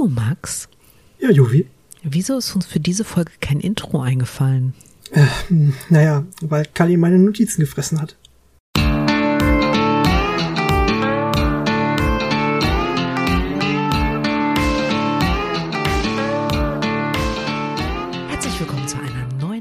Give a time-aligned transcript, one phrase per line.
[0.00, 0.66] Du, Max,
[1.18, 1.66] Ja, Juvi.
[2.02, 4.72] wieso ist uns für diese Folge kein Intro eingefallen?
[5.12, 8.16] Äh, hm, naja, weil Kali meine Notizen gefressen hat.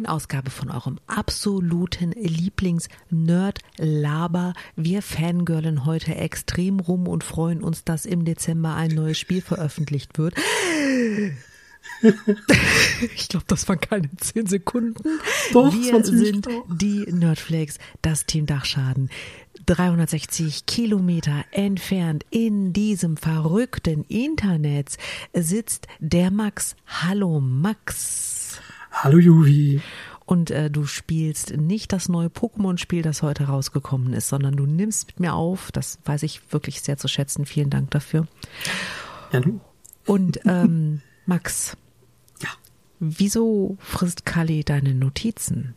[0.10, 4.54] Ausgabe von eurem absoluten Lieblings-Nerd-Laber.
[4.76, 10.18] Wir fangirlen heute extrem rum und freuen uns, dass im Dezember ein neues Spiel veröffentlicht
[10.18, 10.36] wird.
[13.16, 15.20] Ich glaube, das waren keine 10 Sekunden.
[15.54, 19.10] Doch, Wir 20 sind die Nerdflakes, das Team Dachschaden.
[19.66, 24.98] 360 Kilometer entfernt in diesem verrückten Internet
[25.34, 26.76] sitzt der Max.
[26.86, 28.39] Hallo Max.
[28.92, 29.82] Hallo Juvi.
[30.26, 35.08] Und äh, du spielst nicht das neue Pokémon-Spiel, das heute rausgekommen ist, sondern du nimmst
[35.08, 35.72] mit mir auf.
[35.72, 37.46] Das weiß ich wirklich sehr zu schätzen.
[37.46, 38.28] Vielen Dank dafür.
[39.32, 39.60] Ja, du.
[40.06, 41.76] Und ähm, Max,
[42.44, 42.50] Ja.
[43.00, 45.74] wieso frisst Kali deine Notizen?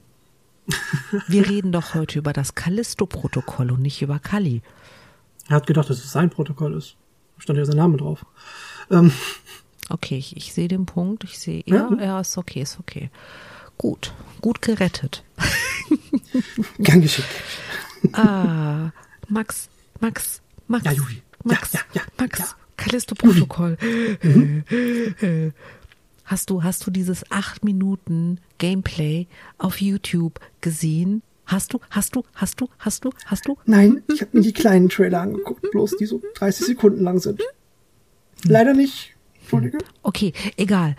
[1.29, 4.63] Wir reden doch heute über das Callisto-Protokoll und nicht über Kali.
[5.49, 6.97] Er hat gedacht, dass es sein Protokoll ist.
[7.39, 8.25] Stand ja sein Name drauf.
[8.91, 9.13] Ähm,
[9.93, 11.23] Okay, ich, ich sehe den Punkt.
[11.25, 12.03] Ich sehe, ja, Ja.
[12.03, 13.11] ja, ist okay, ist okay.
[13.77, 15.23] Gut, gut gerettet.
[16.79, 17.29] gern geschickt.
[18.13, 18.91] Ah,
[19.29, 19.69] Max,
[20.01, 20.85] Max, Max.
[20.85, 21.15] Ja, Juvi.
[21.17, 22.47] Ja, Max, ja, ja, Max, ja.
[22.77, 23.77] Callisto-Protokoll.
[26.25, 29.27] Hast du, hast du dieses 8 Minuten Gameplay
[29.59, 31.23] auf YouTube gesehen?
[31.45, 33.59] Hast du, hast du, hast du, hast du, hast du?
[33.67, 37.43] Nein, ich habe mir die kleinen Trailer angeguckt, bloß die so 30 Sekunden lang sind.
[38.45, 39.15] Leider nicht.
[39.43, 39.79] Entschuldige.
[40.03, 40.97] Okay, egal.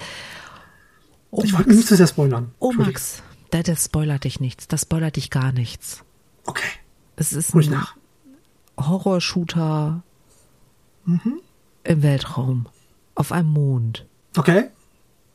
[1.31, 2.52] Oh, Ich wollte nicht zu sehr spoilern.
[2.59, 2.72] oh.
[2.73, 4.67] Max, das, das spoilert dich nichts.
[4.67, 6.03] Das spoilert dich gar nichts.
[6.45, 6.67] Okay,
[7.16, 7.95] Es ist ich ein nach.
[8.77, 10.03] Horrorshooter
[11.83, 12.67] im Weltraum.
[13.16, 14.05] Auf einem Mond.
[14.38, 14.66] Okay.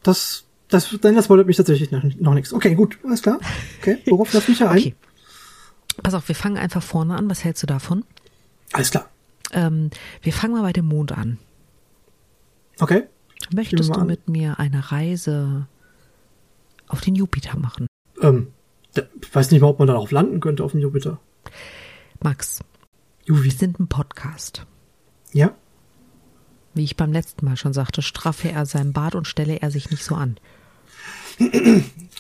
[0.02, 2.52] Das, das, dann das spoilert mich tatsächlich noch, noch nichts.
[2.52, 3.38] Okay, gut, alles klar.
[3.80, 4.78] Okay, worauf lass mich ja ein?
[4.78, 4.94] Okay.
[6.02, 7.28] Pass auf, wir fangen einfach vorne an.
[7.28, 8.04] Was hältst du davon?
[8.72, 9.08] Alles klar.
[9.52, 9.90] Ähm,
[10.22, 11.38] wir fangen mal bei dem Mond an.
[12.80, 13.04] Okay.
[13.52, 14.06] Möchtest du an.
[14.06, 15.66] mit mir eine Reise
[16.86, 17.86] auf den Jupiter machen?
[18.20, 18.48] Ähm,
[18.94, 21.20] ich weiß nicht mal, ob man darauf landen könnte auf dem Jupiter.
[22.22, 22.60] Max,
[23.24, 23.44] Juvi.
[23.44, 24.66] wir sind ein Podcast.
[25.32, 25.54] Ja?
[26.74, 29.90] Wie ich beim letzten Mal schon sagte, straffe er sein Bart und stelle er sich
[29.90, 30.38] nicht so an.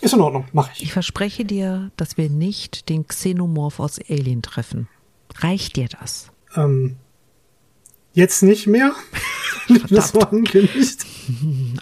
[0.00, 0.82] Ist in Ordnung, mach ich.
[0.82, 4.88] Ich verspreche dir, dass wir nicht den Xenomorph aus Alien treffen.
[5.36, 6.30] Reicht dir das?
[6.54, 6.96] Ähm,
[8.12, 8.94] jetzt nicht mehr.
[9.90, 11.04] das war angekündigt.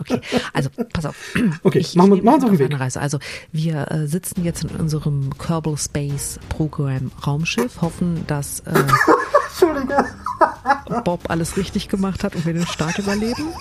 [0.00, 0.20] Okay,
[0.52, 1.14] also pass auf.
[1.62, 2.78] Okay, ich, machen wir- machen auf den Weg.
[2.80, 3.00] Reise.
[3.00, 3.18] Also
[3.52, 8.72] wir äh, sitzen jetzt in unserem Kerbal Space Program Raumschiff, hoffen, dass äh.
[11.04, 13.52] Bob alles richtig gemacht hat und wir den Start überleben.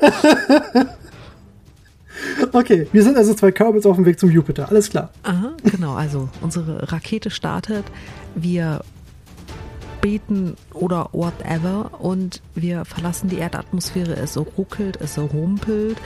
[2.52, 4.68] Okay, wir sind also zwei Kerbals auf dem Weg zum Jupiter.
[4.68, 5.10] Alles klar.
[5.22, 5.94] Aha, genau.
[5.94, 7.84] Also unsere Rakete startet.
[8.34, 8.82] Wir
[10.02, 14.14] beten oder whatever und wir verlassen die Erdatmosphäre.
[14.16, 15.96] Es ruckelt, es rumpelt.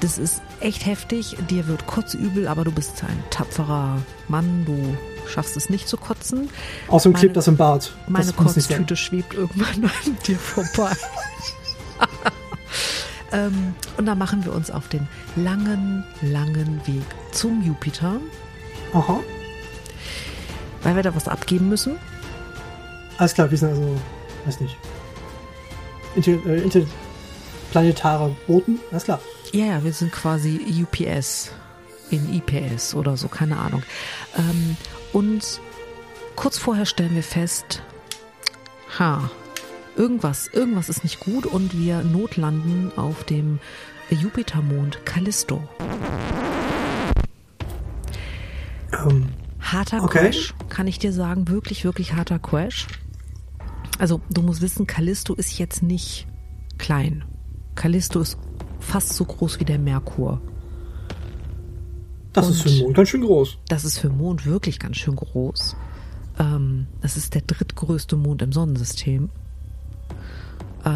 [0.00, 1.36] Das ist echt heftig.
[1.50, 3.98] Dir wird kotzübel, aber du bist ein tapferer
[4.28, 4.64] Mann.
[4.64, 4.96] Du
[5.28, 6.48] schaffst es nicht zu kotzen.
[6.88, 7.92] Außerdem Meine- klebt das im Bart.
[8.08, 8.46] Meine das sein.
[8.46, 10.92] Kotztüte schwebt irgendwann an dir vorbei.
[13.32, 18.16] ähm, und dann machen wir uns auf den langen, langen Weg zum Jupiter,
[18.94, 19.20] Aha.
[20.82, 21.98] weil wir da was abgeben müssen.
[23.20, 24.00] Alles klar, wir sind also,
[24.46, 24.78] weiß nicht.
[26.16, 28.80] Inter, äh, interplanetare Boten.
[28.90, 29.20] Alles klar.
[29.52, 31.52] Ja, ja, wir sind quasi UPS
[32.08, 33.82] in IPS oder so, keine Ahnung.
[34.38, 34.74] Ähm,
[35.12, 35.60] und
[36.34, 37.82] kurz vorher stellen wir fest,
[38.98, 39.30] ha,
[39.96, 43.58] irgendwas, irgendwas ist nicht gut und wir notlanden auf dem
[44.08, 45.62] Jupitermond Callisto.
[48.94, 49.28] Ähm,
[49.60, 50.30] Harter Okay.
[50.30, 52.86] Crash, kann ich dir sagen, wirklich, wirklich harter Crash.
[54.00, 56.26] Also du musst wissen, Callisto ist jetzt nicht
[56.78, 57.24] klein.
[57.74, 58.38] Callisto ist
[58.78, 60.40] fast so groß wie der Merkur.
[62.32, 63.58] das ist Und- für den Mond ganz schön groß.
[63.68, 65.74] Das ist für den Mond wirklich ganz schön groß.
[66.38, 69.28] Ähm, das ist der drittgrößte Mond im Sonnensystem.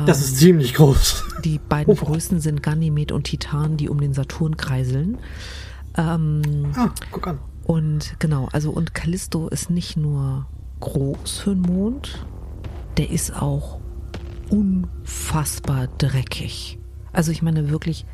[0.06, 1.24] Das ist ziemlich groß.
[1.44, 1.96] Die beiden Oh.
[1.96, 5.18] größten sind Ganymed und Titan, die um den Saturn kreiseln.
[5.98, 7.38] Ähm, Ah, guck an.
[7.64, 10.46] Und genau, also und Callisto ist nicht nur
[10.80, 12.24] groß für den Mond,
[12.96, 13.80] der ist auch
[14.50, 16.78] unfassbar dreckig.
[17.12, 18.06] Also ich meine wirklich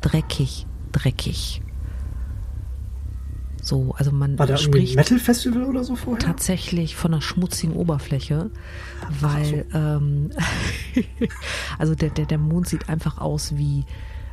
[0.00, 1.62] dreckig, dreckig.
[3.62, 6.18] So, also man War da spricht Metal-Festival oder so vorher?
[6.18, 8.50] tatsächlich von einer schmutzigen Oberfläche,
[9.20, 10.30] weil ähm,
[11.78, 13.84] also der, der, der Mond sieht einfach aus wie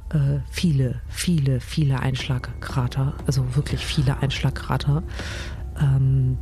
[0.09, 5.03] äh, viele, viele, viele Einschlagkrater, also wirklich viele Einschlagkrater.
[5.79, 6.39] Ähm,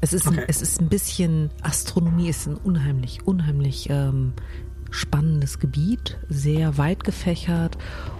[0.00, 0.44] es ist, ein, Okay.
[0.48, 4.32] es ist ein bisschen, Astronomie ist ein unheimlich, unheimlich ähm,
[4.90, 7.76] spannendes Gebiet, sehr weit gefächert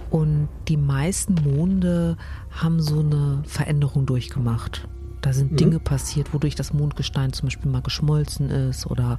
[0.09, 2.17] und die meisten Monde
[2.51, 4.87] haben so eine Veränderung durchgemacht.
[5.21, 5.57] Da sind Mhm.
[5.57, 9.17] Dinge passiert, wodurch das Mondgestein zum Beispiel mal geschmolzen ist oder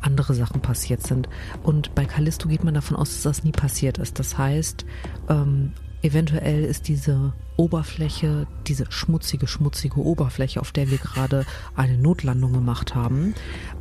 [0.00, 1.28] andere Sachen passiert sind.
[1.62, 4.18] Und bei Callisto geht man davon aus, dass das nie passiert ist.
[4.18, 4.84] Das heißt,
[5.28, 5.72] ähm,
[6.04, 12.94] eventuell ist diese Oberfläche, diese schmutzige, schmutzige Oberfläche, auf der wir gerade eine Notlandung gemacht
[12.94, 13.34] haben,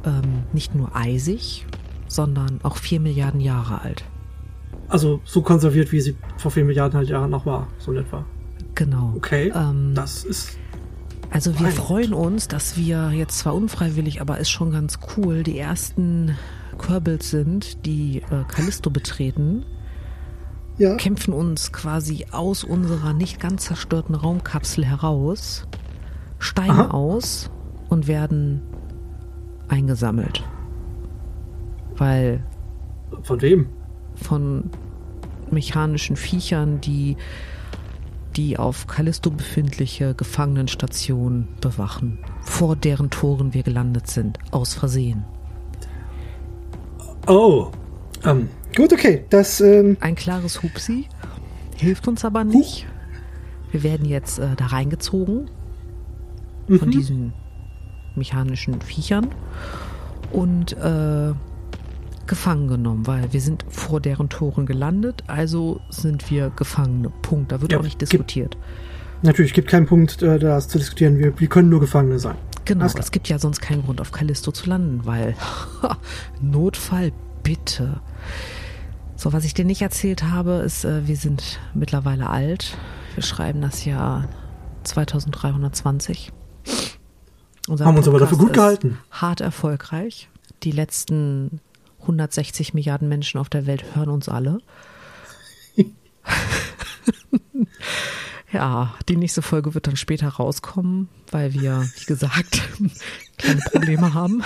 [0.06, 1.66] ähm, nicht nur eisig,
[2.08, 4.06] sondern auch vier Milliarden Jahre alt.
[4.88, 8.26] Also so konserviert, wie sie vor vier Milliarden halt Jahren noch war, so in etwa.
[8.76, 9.14] Genau.
[9.18, 10.58] Okay, Ähm, das ist
[11.30, 15.44] Also wir Mein freuen uns, dass wir jetzt zwar unfreiwillig, aber ist schon ganz cool,
[15.44, 16.38] die ersten
[16.78, 19.66] Kerbals sind, die äh, Callisto betreten,
[20.83, 20.95] ja.
[20.95, 25.65] kämpfen uns quasi aus unserer nicht ganz zerstörten Raumkapsel heraus,
[26.39, 26.91] steigen Aha.
[26.91, 27.50] aus
[27.89, 28.62] und werden
[29.68, 30.44] eingesammelt.
[31.95, 32.44] Weil
[33.21, 33.68] Von wem?
[34.15, 34.69] von
[35.50, 37.18] mechanischen Viechern, die
[38.35, 45.24] die auf Callisto befindliche Gefangenenstation bewachen, vor deren Toren wir gelandet sind, aus Versehen.
[47.27, 47.68] Oh.
[48.25, 49.25] Ähm, gut, okay.
[49.30, 51.08] Das, ähm, Ein klares Hupsi
[51.78, 52.88] hilft uns aber nicht.
[53.72, 55.50] Wir werden jetzt äh, da reingezogen
[56.68, 57.34] von diesen
[58.16, 59.28] mechanischen Viechern
[60.31, 61.34] und äh,
[62.28, 67.10] gefangen genommen, weil wir sind vor deren Toren gelandet, also sind wir Gefangene.
[67.22, 67.52] Punkt.
[67.52, 68.58] Da wird Ja, auch nicht gibt- diskutiert.
[69.24, 71.18] natürlich gibt keinen Punkt, äh, das zu diskutieren.
[71.18, 72.36] Wir, wir können nur Gefangene sein.
[72.66, 75.36] Genau, es gibt ja sonst keinen Grund, auf Callisto zu landen, weil
[76.42, 77.12] Notfall,
[77.44, 78.00] bitte.
[79.15, 82.77] So, was ich dir nicht erzählt habe, ist, äh, wir sind mittlerweile alt.
[83.15, 84.27] Wir schreiben das Jahr
[84.83, 86.31] 2320.
[87.68, 88.98] Unser Haben uns aber Podcast dafür gut gehalten.
[89.12, 90.30] Hart erfolgreich.
[90.63, 91.62] Die letzten
[92.01, 94.60] 160 Milliarden Menschen auf der Welt hören uns alle.
[98.54, 102.62] Ja, die nächste Folge wird dann später rauskommen, weil wir, wie gesagt,
[103.38, 104.44] kleine Probleme haben.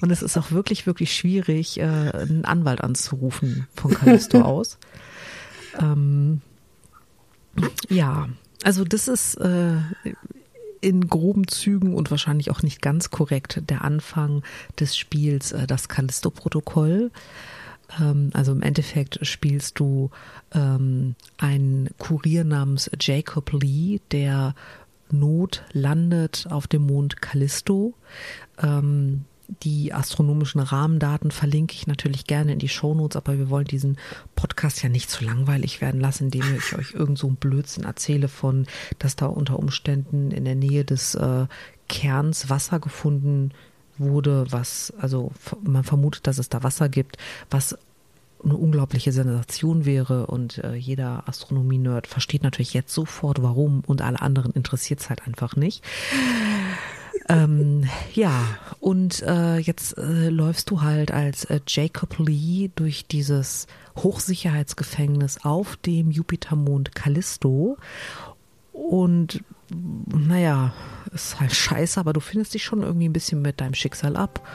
[0.00, 4.78] Und es ist auch wirklich, wirklich schwierig, äh, einen Anwalt anzurufen von Callisto aus.
[5.80, 6.40] Ähm,
[7.88, 8.28] ja,
[8.62, 9.76] also das ist äh,
[10.80, 14.42] in groben Zügen und wahrscheinlich auch nicht ganz korrekt der Anfang
[14.78, 17.10] des Spiels, äh, das Callisto-Protokoll.
[18.00, 20.10] Ähm, also im Endeffekt spielst du
[20.52, 24.54] ähm, einen Kurier namens Jacob Lee, der
[25.12, 27.94] Not landet auf dem Mond Callisto.
[28.58, 29.24] Ähm,
[29.62, 33.98] die astronomischen Rahmendaten verlinke ich natürlich gerne in die Shownotes, aber wir wollen diesen
[34.34, 38.28] Podcast ja nicht zu langweilig werden lassen, indem ich euch irgend so einen Blödsinn erzähle
[38.28, 38.66] von,
[38.98, 41.46] dass da unter Umständen in der Nähe des äh,
[41.88, 43.50] Kerns Wasser gefunden
[43.98, 45.32] wurde, was, also
[45.62, 47.18] man vermutet, dass es da Wasser gibt,
[47.50, 47.76] was
[48.44, 54.20] eine unglaubliche Sensation wäre und äh, jeder Astronomie-Nerd versteht natürlich jetzt sofort, warum und alle
[54.20, 55.84] anderen interessiert es halt einfach nicht.
[57.28, 57.84] Ähm,
[58.14, 58.44] ja,
[58.80, 63.66] und äh, jetzt äh, läufst du halt als äh, Jacob Lee durch dieses
[63.96, 67.76] Hochsicherheitsgefängnis auf dem Jupitermond Callisto
[68.72, 69.44] und
[70.06, 70.72] naja,
[71.12, 74.46] ist halt scheiße, aber du findest dich schon irgendwie ein bisschen mit deinem Schicksal ab,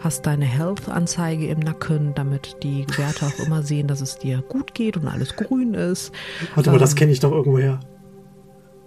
[0.00, 4.74] hast deine Health-Anzeige im Nacken, damit die Werte auch immer sehen, dass es dir gut
[4.74, 6.12] geht und alles grün ist.
[6.54, 7.80] Warte mal, das Ähm, kenne ich doch irgendwoher.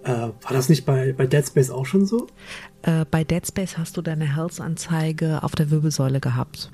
[0.02, 2.26] Äh, war das nicht bei, bei Dead Space auch schon so?
[2.82, 6.70] Äh, bei Dead Space hast du deine Health-Anzeige auf der Wirbelsäule gehabt.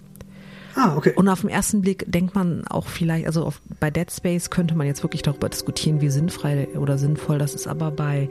[0.76, 1.14] Ah, okay.
[1.16, 4.74] Und auf den ersten Blick denkt man auch vielleicht, also auf, bei Dead Space könnte
[4.74, 8.28] man jetzt wirklich darüber diskutieren, wie sinnfrei oder sinnvoll das ist, aber bei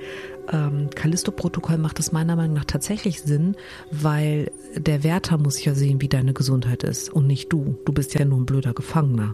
[0.52, 3.56] ähm, Callisto-Protokoll macht es meiner Meinung nach tatsächlich Sinn,
[3.92, 7.78] weil der Wärter muss ja sehen, wie deine Gesundheit ist und nicht du.
[7.84, 9.34] Du bist ja nur ein blöder Gefangener.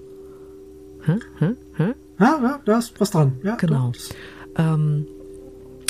[1.06, 1.18] Hä?
[1.40, 1.52] Hä?
[1.76, 1.94] Hä?
[2.20, 3.34] Ja, ja, da ist was dran.
[3.44, 3.92] Ja, Genau.
[4.58, 5.06] Ähm,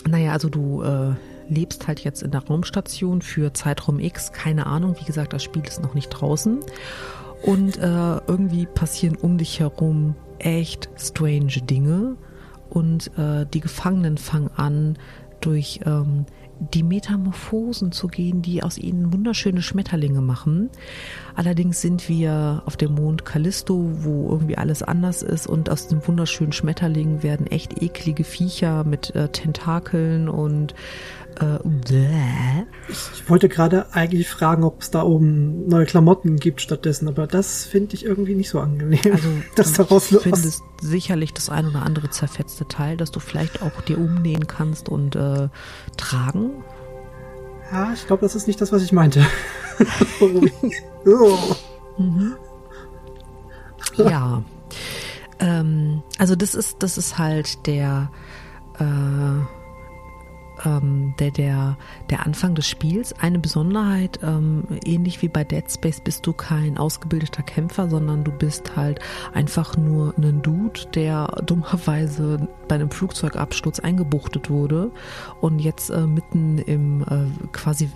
[0.08, 1.14] naja, also du äh,
[1.52, 5.64] lebst halt jetzt in der Raumstation für Zeitraum X, keine Ahnung, wie gesagt, das Spiel
[5.68, 6.60] ist noch nicht draußen.
[7.44, 12.16] Und äh, irgendwie passieren um dich herum echt strange Dinge.
[12.70, 14.98] Und äh, die Gefangenen fangen an,
[15.42, 16.26] durch ähm,
[16.74, 20.70] die Metamorphosen zu gehen, die aus ihnen wunderschöne Schmetterlinge machen.
[21.36, 26.06] Allerdings sind wir auf dem Mond Callisto, wo irgendwie alles anders ist und aus den
[26.08, 30.76] wunderschönen Schmetterlingen werden echt eklige Viecher mit äh, Tentakeln und
[31.40, 37.28] äh, ich wollte gerade eigentlich fragen, ob es da oben neue Klamotten gibt stattdessen, aber
[37.28, 39.00] das finde ich irgendwie nicht so angenehm.
[39.12, 43.62] Also das daraus du findest sicherlich das ein oder andere zerfetzte Teil, das du vielleicht
[43.62, 45.50] auch dir umnähen kannst und äh,
[45.98, 46.64] tragen.
[47.72, 49.26] Ja, ich glaube, das ist nicht das, was ich meinte.
[51.98, 52.36] mhm.
[53.98, 54.44] Ja.
[55.40, 58.10] Ähm, also das ist, das ist halt der
[58.80, 59.61] äh,
[60.66, 61.78] ähm, der, der,
[62.10, 63.14] der Anfang des Spiels.
[63.14, 68.32] Eine Besonderheit, ähm, ähnlich wie bei Dead Space bist du kein ausgebildeter Kämpfer, sondern du
[68.32, 69.00] bist halt
[69.34, 74.92] einfach nur ein Dude, der dummerweise bei einem Flugzeugabsturz eingebuchtet wurde
[75.42, 77.90] und jetzt äh, mitten im äh, quasi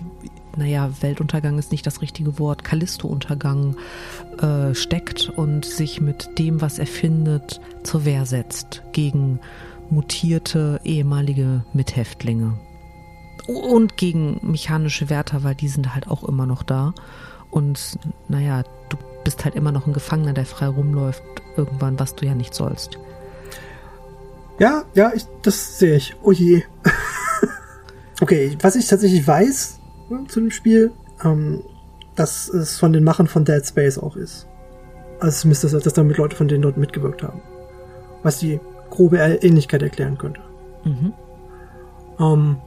[0.58, 3.76] naja, Weltuntergang ist nicht das richtige Wort, Callisto-Untergang
[4.42, 9.40] äh, steckt und sich mit dem, was er findet, zur Wehr setzt gegen
[9.90, 12.58] mutierte ehemalige Mithäftlinge.
[13.48, 16.94] Und gegen mechanische Wärter, weil die sind halt auch immer noch da.
[17.52, 21.24] Und naja, du bist halt immer noch ein Gefangener, der frei rumläuft,
[21.56, 22.98] irgendwann, was du ja nicht sollst.
[24.58, 26.16] Ja, ja, ich, das sehe ich.
[26.22, 26.64] Oh je.
[28.22, 30.92] okay, was ich tatsächlich weiß ne, zu dem Spiel,
[31.24, 31.64] ähm,
[32.16, 34.48] dass es von den Machern von Dead Space auch ist.
[35.20, 37.42] Also zumindest, dass, dass damit Leute von denen dort mitgewirkt haben.
[38.24, 40.42] Was die grobe Ähnlichkeit erklären könnte.
[40.84, 41.14] Mhm.
[42.20, 42.58] Ähm,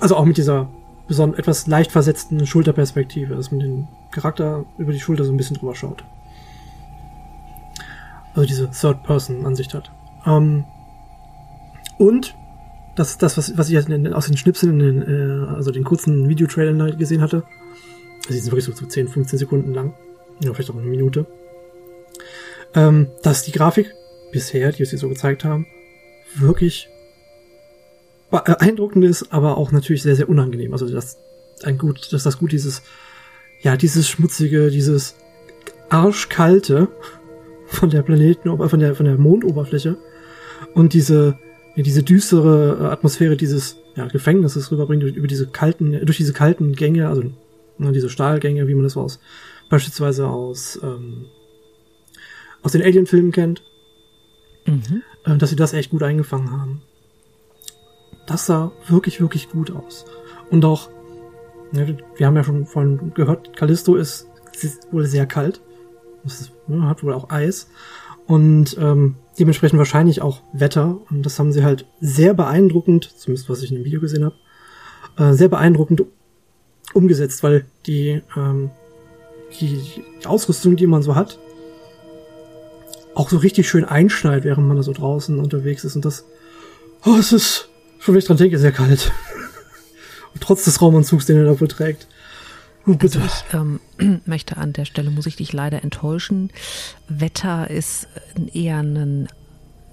[0.00, 0.68] also auch mit dieser
[1.08, 5.56] besonders etwas leicht versetzten Schulterperspektive, dass man den Charakter über die Schulter so ein bisschen
[5.56, 6.04] drüber schaut.
[8.34, 9.90] Also diese Third-Person-Ansicht hat.
[10.24, 10.64] Ähm,
[11.98, 12.36] und
[12.94, 16.96] das ist das, was, was ich aus den Schnipseln, den, äh, also den kurzen Videotrailern
[16.96, 17.44] gesehen hatte.
[18.18, 19.94] Also die sind wirklich so, so 10, 15 Sekunden lang.
[20.42, 21.26] Ja, vielleicht auch eine Minute.
[22.74, 23.94] Ähm, dass die Grafik
[24.32, 25.66] bisher, die sie so gezeigt haben,
[26.36, 26.88] wirklich
[28.30, 30.72] beeindruckend ist, aber auch natürlich sehr, sehr unangenehm.
[30.72, 31.18] Also dass
[31.64, 32.82] ein gut, dass das gut dieses,
[33.60, 35.16] ja, dieses schmutzige, dieses
[35.88, 36.88] arschkalte
[37.66, 39.96] von der Planeten, von der, von der Mondoberfläche
[40.74, 41.38] und diese,
[41.76, 47.24] diese düstere Atmosphäre dieses ja, Gefängnisses rüberbringt, über diese kalten, durch diese kalten Gänge, also
[47.78, 49.20] ne, diese Stahlgänge, wie man das aus,
[49.68, 51.26] beispielsweise aus, ähm,
[52.62, 53.62] aus den Alien-Filmen kennt.
[54.70, 55.02] Mhm.
[55.24, 56.82] Äh, dass sie das echt gut eingefangen haben.
[58.26, 60.04] Das sah wirklich, wirklich gut aus.
[60.50, 60.88] Und auch,
[61.72, 64.28] ne, wir haben ja schon vorhin gehört, Callisto ist,
[64.60, 65.60] ist wohl sehr kalt.
[66.24, 67.68] Ist, ne, hat wohl auch Eis.
[68.26, 70.98] Und ähm, dementsprechend wahrscheinlich auch Wetter.
[71.10, 74.36] Und das haben sie halt sehr beeindruckend, zumindest was ich in dem Video gesehen habe,
[75.16, 76.04] äh, sehr beeindruckend
[76.94, 78.70] umgesetzt, weil die, ähm,
[79.60, 81.38] die Ausrüstung, die man so hat,
[83.14, 85.96] auch so richtig schön einschneit, während man da so draußen unterwegs ist.
[85.96, 86.24] Und das,
[87.04, 89.12] oh, es ist, schon wenn ich dran denke, sehr kalt.
[90.34, 92.06] Und trotz des Raumanzugs, den er da wohl trägt.
[92.86, 93.20] Oh, bitte.
[93.20, 96.50] Also ich ähm, möchte an der Stelle, muss ich dich leider enttäuschen.
[97.08, 98.06] Wetter ist
[98.52, 99.28] eher ein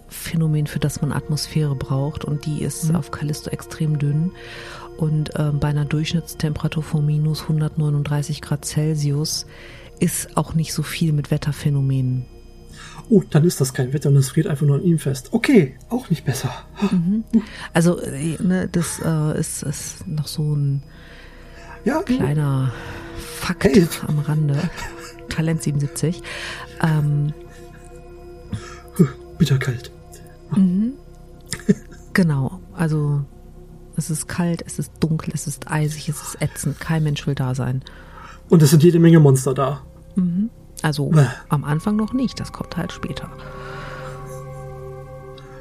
[0.09, 2.95] Phänomen, für das man Atmosphäre braucht und die ist mhm.
[2.95, 4.31] auf Callisto extrem dünn.
[4.97, 9.45] Und ähm, bei einer Durchschnittstemperatur von minus 139 Grad Celsius
[9.99, 12.25] ist auch nicht so viel mit Wetterphänomenen
[13.09, 15.29] oh, dann ist das kein Wetter und es friert einfach nur an ihm fest.
[15.31, 16.51] Okay, auch nicht besser.
[16.91, 17.23] Mhm.
[17.73, 20.83] Also, äh, ne, das äh, ist, ist noch so ein
[21.85, 22.73] ja, kleiner
[23.15, 23.87] Fakt hey.
[24.07, 24.57] am Rande.
[25.29, 26.21] Talent 77.
[26.81, 27.33] Ähm,
[29.37, 29.91] Bitterkalt.
[30.55, 30.93] Mhm.
[32.13, 33.23] genau, also
[33.95, 36.79] es ist kalt, es ist dunkel, es ist eisig, es ist ätzend.
[36.79, 37.83] Kein Mensch will da sein.
[38.49, 39.81] Und es sind jede Menge Monster da.
[40.15, 40.49] Mhm.
[40.81, 41.25] Also Bäh.
[41.49, 43.29] am Anfang noch nicht, das kommt halt später.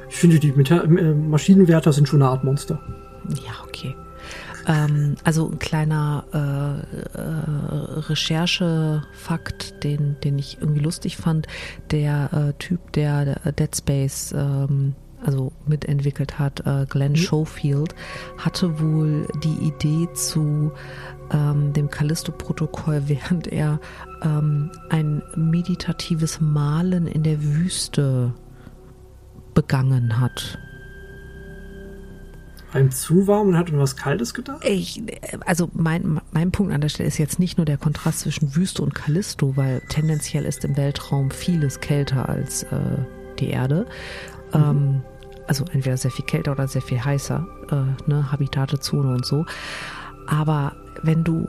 [0.09, 2.79] Ich finde, die Meta äh, Maschinenwärter sind schon eine Art Monster.
[3.29, 3.95] Ja, okay.
[4.67, 11.47] Ähm, also ein kleiner äh, äh, Recherchefakt, den, den ich irgendwie lustig fand.
[11.91, 17.17] Der äh, Typ, der Dead Space ähm, also mitentwickelt hat, äh, Glenn mhm.
[17.17, 17.95] Schofield,
[18.37, 20.71] hatte wohl die Idee zu
[21.31, 23.79] ähm, dem Callisto-Protokoll, während er
[24.23, 28.33] ähm, ein meditatives Malen in der Wüste
[29.53, 30.59] begangen hat.
[32.75, 34.63] Ihm zu warm und hat an was Kaltes gedacht?
[34.63, 35.01] Ich,
[35.45, 38.83] also mein, mein Punkt an der Stelle ist jetzt nicht nur der Kontrast zwischen Wüste
[38.83, 42.97] und Callisto, weil tendenziell ist im Weltraum vieles kälter als äh,
[43.39, 43.87] die Erde.
[44.53, 44.59] Mhm.
[44.59, 45.01] Ähm,
[45.47, 49.45] also entweder sehr viel kälter oder sehr viel heißer, äh, ne, Habitate, Zone und so.
[50.27, 51.47] Aber wenn du,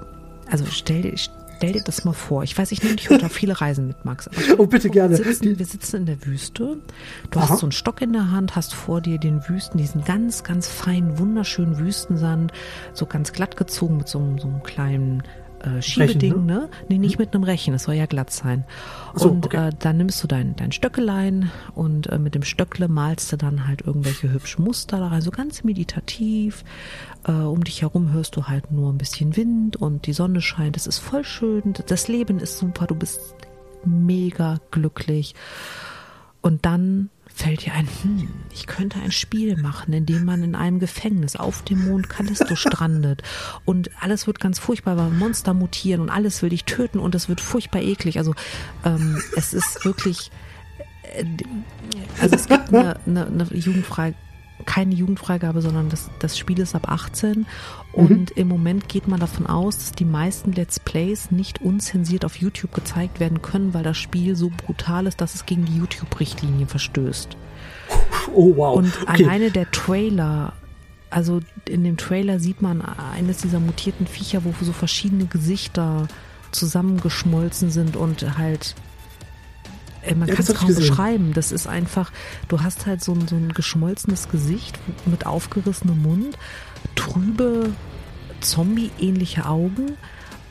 [0.48, 1.14] also stell dir,
[1.58, 2.44] stell dir das mal vor.
[2.44, 4.30] Ich weiß, ich nehme dich heute auf viele Reisen mit, Max.
[4.58, 5.18] oh, bitte gerne.
[5.18, 6.78] Wir sitzen, wir sitzen in der Wüste.
[7.30, 7.48] Du Aha.
[7.48, 10.68] hast so einen Stock in der Hand, hast vor dir den Wüsten, diesen ganz, ganz
[10.68, 12.52] feinen, wunderschönen Wüstensand,
[12.92, 15.24] so ganz glatt gezogen mit so, so einem kleinen
[15.62, 16.54] äh, Schiebeding, Rechen, ne?
[16.54, 16.68] ne?
[16.88, 18.64] Nee, nicht mit einem Rechen, es soll ja glatt sein.
[19.14, 19.68] So, und okay.
[19.68, 23.66] äh, dann nimmst du dein, dein Stöckelein und äh, mit dem Stöckle malst du dann
[23.66, 26.64] halt irgendwelche hübschen Muster da rein, so ganz meditativ.
[27.26, 30.76] Äh, um dich herum hörst du halt nur ein bisschen Wind und die Sonne scheint.
[30.76, 33.20] Es ist voll schön, das Leben ist super, du bist
[33.84, 35.34] mega glücklich.
[36.40, 40.54] Und dann fällt dir ein, hm, ich könnte ein Spiel machen, in dem man in
[40.54, 43.22] einem Gefängnis auf dem Mond Callisto strandet
[43.64, 47.28] und alles wird ganz furchtbar, weil Monster mutieren und alles will dich töten und es
[47.28, 48.18] wird furchtbar eklig.
[48.18, 48.34] Also
[48.84, 50.30] ähm, es ist wirklich,
[51.14, 51.24] äh,
[52.20, 54.14] also es gibt eine, eine, eine jugendfrei
[54.68, 57.46] keine Jugendfreigabe, sondern das, das Spiel ist ab 18
[57.92, 58.36] und mhm.
[58.36, 62.74] im Moment geht man davon aus, dass die meisten Let's Plays nicht unzensiert auf YouTube
[62.74, 67.38] gezeigt werden können, weil das Spiel so brutal ist, dass es gegen die YouTube-Richtlinien verstößt.
[68.34, 68.76] Oh wow.
[68.76, 69.24] Und okay.
[69.24, 70.52] alleine der Trailer,
[71.08, 76.08] also in dem Trailer sieht man eines dieser mutierten Viecher, wo so verschiedene Gesichter
[76.52, 78.74] zusammengeschmolzen sind und halt
[80.16, 81.32] man ja, kann es kaum beschreiben.
[81.34, 82.12] Das ist einfach,
[82.48, 86.38] du hast halt so ein, so ein geschmolzenes Gesicht mit aufgerissenem Mund,
[86.94, 87.70] trübe,
[88.40, 89.96] Zombie-ähnliche Augen.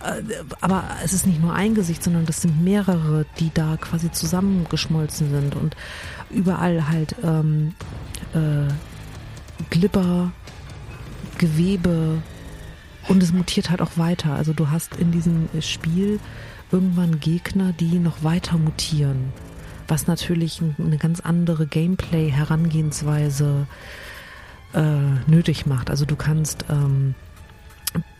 [0.04, 0.22] Äh,
[0.62, 5.30] aber es ist nicht nur ein Gesicht, sondern das sind mehrere, die da quasi zusammengeschmolzen
[5.32, 5.76] sind und
[6.30, 7.74] überall halt ähm,
[8.34, 8.72] äh,
[9.70, 10.32] Glibber,
[11.38, 12.22] Gewebe
[13.08, 14.34] und es mutiert halt auch weiter.
[14.34, 16.20] Also du hast in diesem Spiel
[16.72, 19.32] irgendwann Gegner, die noch weiter mutieren,
[19.88, 23.68] was natürlich eine ganz andere Gameplay-Herangehensweise
[24.74, 24.82] äh,
[25.28, 25.90] nötig macht.
[25.90, 27.16] Also du kannst, ähm,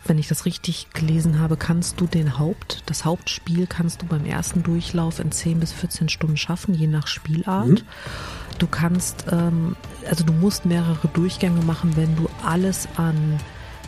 [0.06, 4.24] wenn ich das richtig gelesen habe, kannst du den Haupt, das Hauptspiel kannst du beim
[4.24, 7.68] ersten Durchlauf in 10 bis 14 Stunden schaffen, je nach Spielart.
[7.68, 7.80] Mhm.
[8.58, 9.76] Du kannst, ähm,
[10.08, 13.38] also du musst mehrere Durchgänge machen, wenn du alles an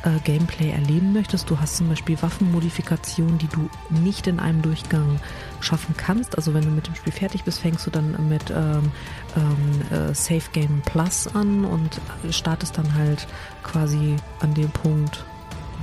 [0.04, 1.50] äh, Gameplay erleben möchtest.
[1.50, 5.20] Du hast zum Beispiel Waffenmodifikationen, die du nicht in einem Durchgang
[5.60, 6.36] schaffen kannst.
[6.36, 8.92] Also wenn du mit dem Spiel fertig bist, fängst du dann mit ähm,
[9.36, 13.26] ähm, äh, Safe Game Plus an und startest dann halt
[13.62, 15.24] quasi an dem Punkt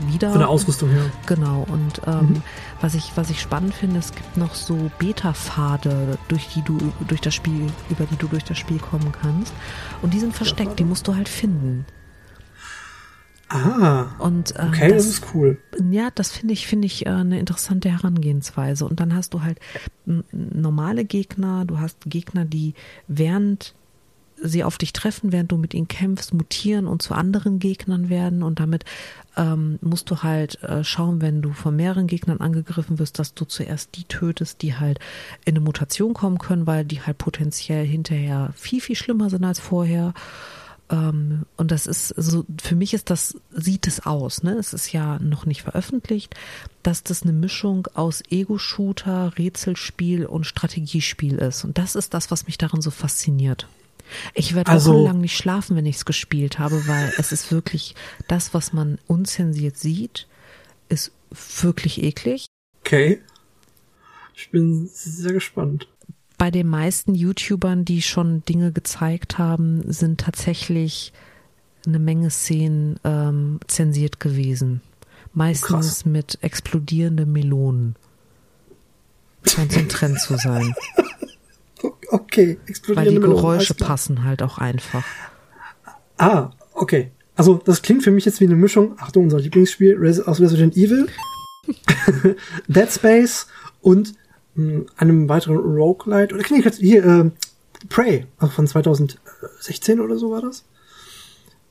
[0.06, 0.32] wieder.
[0.32, 1.06] Von der Ausrüstung her.
[1.26, 1.66] Genau.
[1.68, 2.44] Und ähm, mhm.
[2.82, 7.22] was ich was ich spannend finde, es gibt noch so Beta-Pfade, durch die du durch
[7.22, 9.54] das Spiel über die du durch das Spiel kommen kannst.
[10.02, 10.80] Und die sind versteckt.
[10.80, 11.86] Die musst du halt finden.
[13.50, 14.08] Ah.
[14.20, 15.58] Und, ähm, okay, das, das, ist cool.
[15.90, 18.86] Ja, das finde ich, finde ich äh, eine interessante Herangehensweise.
[18.86, 19.60] Und dann hast du halt
[20.32, 22.74] normale Gegner, du hast Gegner, die
[23.08, 23.74] während
[24.42, 28.44] sie auf dich treffen, während du mit ihnen kämpfst, mutieren und zu anderen Gegnern werden.
[28.44, 28.86] Und damit
[29.36, 33.46] ähm, musst du halt äh, schauen, wenn du von mehreren Gegnern angegriffen wirst, dass du
[33.46, 35.00] zuerst die tötest, die halt
[35.46, 39.60] in eine Mutation kommen können, weil die halt potenziell hinterher viel, viel schlimmer sind als
[39.60, 40.14] vorher.
[40.90, 44.54] Ähm, und das ist so, für mich ist das, sieht es aus, ne?
[44.54, 46.36] Es ist ja noch nicht veröffentlicht,
[46.84, 51.66] dass das eine Mischung aus Ego-Shooter, Rätselspiel und Strategiespiel ist.
[51.66, 53.68] Und das ist das, was mich daran so fasziniert.
[54.34, 57.94] Ich werde also, wochenlang nicht schlafen, wenn ich es gespielt habe, weil es ist wirklich
[58.30, 60.28] das, was man unzensiert sieht,
[60.88, 62.46] ist wirklich eklig.
[62.80, 63.22] Okay.
[64.34, 65.90] Ich bin sehr gespannt
[66.38, 71.14] bei den meisten YouTubern, die schon Dinge gezeigt haben, sind tatsächlich
[71.86, 74.82] eine Menge Szenen ähm, zensiert gewesen.
[75.34, 76.06] Meistens Krass.
[76.06, 77.96] mit explodierenden Melonen.
[79.46, 80.74] Scheint so ein Trend zu sein.
[82.10, 85.04] Okay, explodierende Weil die Geräusche Melonen, passen halt auch einfach.
[86.18, 87.12] Ah, okay.
[87.36, 90.76] Also das klingt für mich jetzt wie eine Mischung, Achtung, unser Lieblingsspiel Res aus Resident
[90.78, 91.08] Evil,
[92.68, 93.48] Dead Space
[93.82, 94.16] und
[94.98, 97.32] einem weiteren Roguelite, oder nee, hier, äh,
[97.90, 100.66] Prey, also von 2016 oder so war das.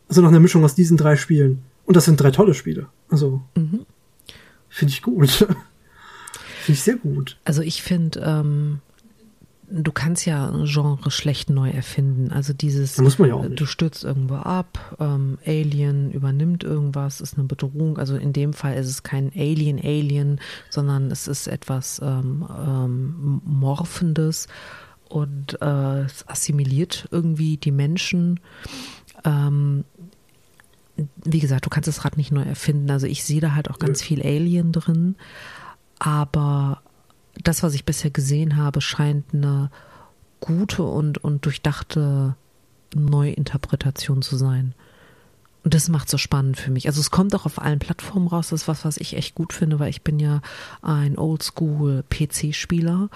[0.09, 1.62] Also noch eine Mischung aus diesen drei Spielen.
[1.85, 2.88] Und das sind drei tolle Spiele.
[3.09, 3.87] Also, mhm.
[4.68, 5.31] finde ich gut.
[5.31, 5.57] finde
[6.68, 7.38] ich sehr gut.
[7.44, 8.81] Also ich finde, ähm,
[9.69, 12.33] du kannst ja ein Genre schlecht neu erfinden.
[12.33, 13.61] Also dieses, muss man ja auch nicht.
[13.61, 17.99] du stürzt irgendwo ab, ähm, Alien übernimmt irgendwas, ist eine Bedrohung.
[17.99, 24.47] Also in dem Fall ist es kein Alien-Alien, sondern es ist etwas ähm, ähm, Morphendes
[25.09, 28.41] und äh, es assimiliert irgendwie die Menschen.
[29.25, 29.85] Ähm,
[31.25, 32.91] wie gesagt, du kannst das Rad nicht neu erfinden.
[32.91, 34.07] Also ich sehe da halt auch ganz ja.
[34.07, 35.17] viel Alien drin,
[35.99, 36.83] aber
[37.42, 39.70] das, was ich bisher gesehen habe, scheint eine
[40.40, 42.37] gute und, und durchdachte
[42.94, 44.75] Neuinterpretation zu sein.
[45.64, 46.87] Und das macht so spannend für mich.
[46.87, 48.51] Also es kommt auch auf allen Plattformen raus.
[48.51, 50.40] Das ist was, was ich echt gut finde, weil ich bin ja
[50.81, 53.09] ein Oldschool-PC-Spieler.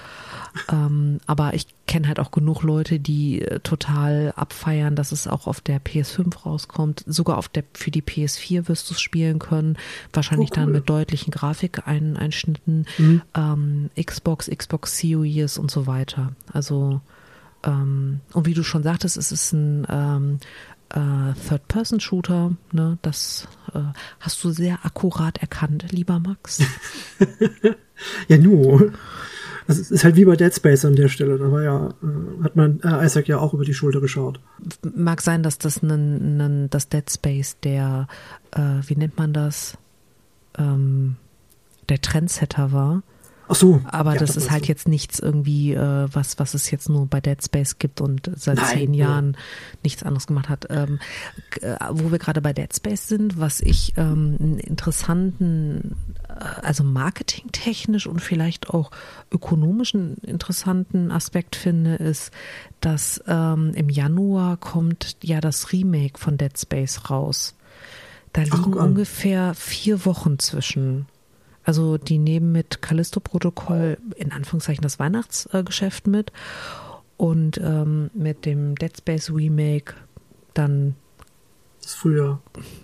[0.68, 5.48] Ähm, aber ich kenne halt auch genug Leute, die äh, total abfeiern, dass es auch
[5.48, 7.02] auf der PS5 rauskommt.
[7.04, 9.76] Sogar auf der für die PS4 wirst du es spielen können.
[10.12, 10.62] Wahrscheinlich oh, cool.
[10.62, 12.86] dann mit deutlichen Grafikeinschnitten.
[12.96, 13.22] Mhm.
[13.34, 16.32] Ähm, Xbox, Xbox Series und so weiter.
[16.52, 17.00] Also
[17.64, 20.38] ähm, und wie du schon sagtest, es ist ein ähm,
[20.90, 22.52] äh, Third-Person-Shooter.
[22.70, 22.98] Ne?
[23.02, 23.80] Das äh,
[24.20, 26.62] hast du sehr akkurat erkannt, lieber Max.
[28.28, 28.92] ja, nur.
[29.78, 31.38] Das ist halt wie bei Dead Space an der Stelle.
[31.38, 34.40] Da war ja, äh, hat man äh, Isaac ja auch über die Schulter geschaut.
[34.82, 38.08] Mag sein, dass das ein das Dead Space der,
[38.50, 39.78] äh, wie nennt man das,
[40.58, 41.16] ähm,
[41.88, 43.02] der Trendsetter war.
[43.50, 43.80] Ach so.
[43.84, 44.68] Aber ja, das, das ist halt so.
[44.68, 48.56] jetzt nichts irgendwie, äh, was, was es jetzt nur bei Dead Space gibt und seit
[48.56, 49.38] Nein, zehn Jahren ja.
[49.82, 50.68] nichts anderes gemacht hat.
[50.70, 51.00] Ähm,
[51.60, 55.96] äh, wo wir gerade bei Dead Space sind, was ich ähm, einen interessanten,
[56.28, 58.92] äh, also marketingtechnisch und vielleicht auch
[59.32, 62.30] ökonomischen interessanten Aspekt finde, ist,
[62.80, 67.56] dass ähm, im Januar kommt ja das Remake von Dead Space raus.
[68.32, 71.06] Da liegen Ach, ungefähr vier Wochen zwischen.
[71.64, 76.32] Also die nehmen mit Callisto-Protokoll in Anführungszeichen das Weihnachtsgeschäft mit
[77.16, 79.94] und ähm, mit dem Dead Space Remake
[80.54, 80.96] dann
[81.82, 82.40] das Frühjahr.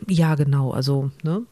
[0.08, 1.42] Ja, genau, also, ne?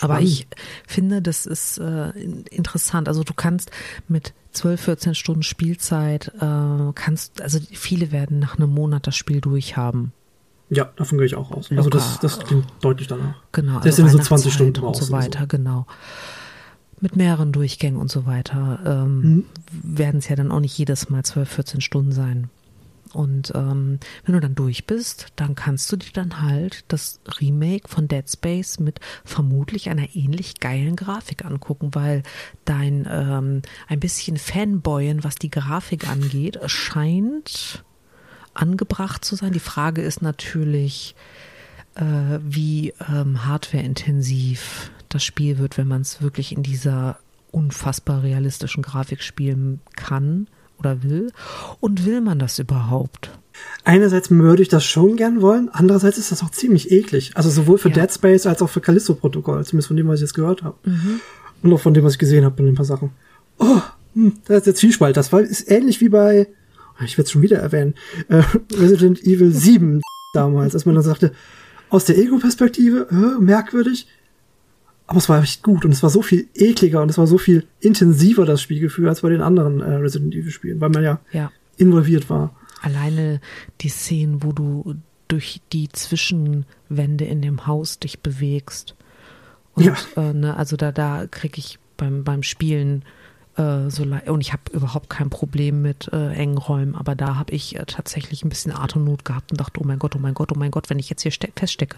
[0.00, 0.46] Aber ich
[0.86, 3.06] finde, das ist äh, interessant.
[3.06, 3.70] Also du kannst
[4.08, 9.40] mit 12, 14 Stunden Spielzeit, äh, kannst, also viele werden nach einem Monat das Spiel
[9.40, 10.12] durchhaben.
[10.70, 11.70] Ja, davon gehe ich auch aus.
[11.70, 11.96] Also Locker.
[11.96, 13.34] Also das, das klingt deutlich danach.
[13.52, 13.76] Genau.
[13.80, 15.46] Das also sind so 20 Stunden und so weiter, so.
[15.46, 15.86] genau.
[17.00, 19.44] Mit mehreren Durchgängen und so weiter ähm, mhm.
[19.72, 22.50] werden es ja dann auch nicht jedes Mal 12, 14 Stunden sein.
[23.12, 27.88] Und ähm, wenn du dann durch bist, dann kannst du dir dann halt das Remake
[27.88, 32.22] von Dead Space mit vermutlich einer ähnlich geilen Grafik angucken, weil
[32.64, 37.84] dein ähm, ein bisschen Fanboyen, was die Grafik angeht, scheint
[38.54, 39.52] angebracht zu sein.
[39.52, 41.14] Die Frage ist natürlich,
[41.94, 47.18] äh, wie ähm, hardwareintensiv das Spiel wird, wenn man es wirklich in dieser
[47.50, 50.46] unfassbar realistischen Grafik spielen kann
[50.78, 51.32] oder will.
[51.80, 53.30] Und will man das überhaupt?
[53.84, 57.32] Einerseits würde ich das schon gern wollen, andererseits ist das auch ziemlich eklig.
[57.34, 57.94] Also sowohl für ja.
[57.96, 60.76] Dead Space als auch für Callisto-Protokoll, zumindest von dem, was ich jetzt gehört habe.
[60.84, 61.20] Mhm.
[61.62, 63.10] Und auch von dem, was ich gesehen habe in ein paar Sachen.
[63.58, 63.82] Oh,
[64.14, 65.16] hm, das ist der Zwiespalt.
[65.16, 66.48] Das war, ist ähnlich wie bei
[67.04, 67.94] ich werde es schon wieder erwähnen,
[68.28, 68.42] äh,
[68.74, 70.00] Resident Evil 7
[70.34, 71.32] damals, als man dann sagte,
[71.88, 74.06] aus der Ego-Perspektive, äh, merkwürdig,
[75.06, 77.36] aber es war echt gut und es war so viel ekliger und es war so
[77.36, 81.50] viel intensiver, das Spielgefühl, als bei den anderen äh, Resident Evil-Spielen, weil man ja, ja
[81.76, 82.54] involviert war.
[82.80, 83.40] Alleine
[83.80, 84.94] die Szenen, wo du
[85.26, 88.94] durch die Zwischenwände in dem Haus dich bewegst.
[89.74, 89.96] Und, ja.
[90.16, 93.04] Äh, ne, also da, da krieg ich beim, beim Spielen
[93.56, 97.52] äh, so und ich habe überhaupt kein Problem mit äh, engen Räumen, aber da habe
[97.52, 100.52] ich äh, tatsächlich ein bisschen Atemnot gehabt und dachte, oh mein Gott, oh mein Gott,
[100.54, 101.96] oh mein Gott, wenn ich jetzt hier feststecke.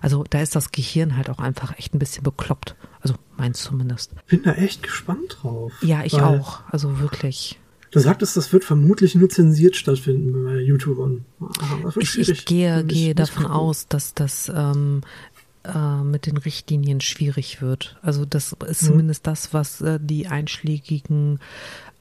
[0.00, 2.76] Also da ist das Gehirn halt auch einfach echt ein bisschen bekloppt.
[3.00, 4.12] Also meins zumindest.
[4.28, 5.72] Bin da echt gespannt drauf.
[5.82, 6.60] Ja, ich auch.
[6.70, 7.58] Also wirklich.
[7.92, 11.26] Du sagtest, das wird vermutlich nur zensiert stattfinden bei YouTubern.
[11.98, 15.02] Ich, ich, gehe, gehe davon aus, dass das ähm,
[15.64, 17.96] äh, mit den Richtlinien schwierig wird.
[18.02, 18.86] Also das ist mhm.
[18.86, 21.38] zumindest das, was äh, die einschlägigen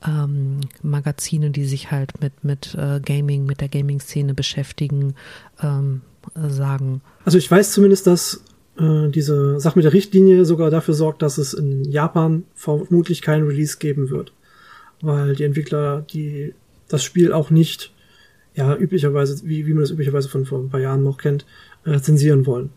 [0.06, 5.16] ähm, Magazine, die sich halt mit, mit äh, Gaming, mit der Gaming-Szene beschäftigen,
[5.62, 6.02] ähm,
[6.36, 7.02] sagen.
[7.26, 8.44] Also ich weiß zumindest, dass
[8.78, 13.44] äh, diese Sache mit der Richtlinie sogar dafür sorgt, dass es in Japan vermutlich kein
[13.44, 14.34] Release geben wird.
[15.02, 16.54] Weil die Entwickler, die
[16.88, 17.94] das Spiel auch nicht,
[18.54, 21.46] ja, üblicherweise, wie, wie man das üblicherweise von vor ein paar Jahren noch kennt,
[21.86, 22.70] äh, zensieren wollen.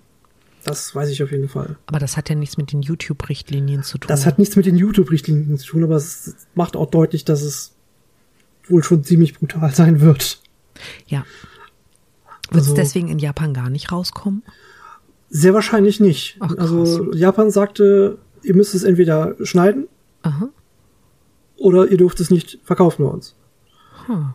[0.65, 1.77] Das weiß ich auf jeden Fall.
[1.87, 4.09] Aber das hat ja nichts mit den YouTube-Richtlinien zu tun.
[4.09, 7.73] Das hat nichts mit den YouTube-Richtlinien zu tun, aber es macht auch deutlich, dass es
[8.69, 10.41] wohl schon ziemlich brutal sein wird.
[11.07, 11.25] Ja.
[12.51, 14.43] Wird also, es deswegen in Japan gar nicht rauskommen?
[15.29, 16.37] Sehr wahrscheinlich nicht.
[16.41, 19.89] Ach, also Japan sagte, ihr müsst es entweder schneiden
[20.23, 20.49] Aha.
[21.57, 23.35] oder ihr dürft es nicht verkaufen bei uns.
[24.07, 24.35] Hm.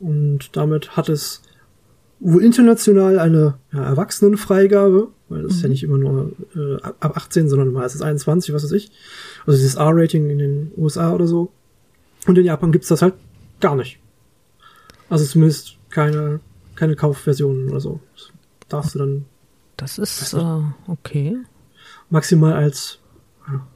[0.00, 1.42] Und damit hat es
[2.20, 5.56] wohl international eine ja, Erwachsenenfreigabe weil das mhm.
[5.56, 5.72] ist ja mhm.
[5.72, 8.90] nicht immer nur äh, ab 18, sondern meistens 21, was weiß ich.
[9.46, 11.52] Also dieses R-Rating in den USA oder so.
[12.26, 13.14] Und in Japan gibt's das halt
[13.60, 13.98] gar nicht.
[15.08, 16.40] Also zumindest keine,
[16.74, 18.00] keine Kaufversionen oder so.
[18.14, 18.32] Das
[18.68, 19.24] darfst du dann.
[19.76, 21.38] Das ist äh, okay.
[22.10, 22.98] Maximal als
[23.48, 23.66] ja,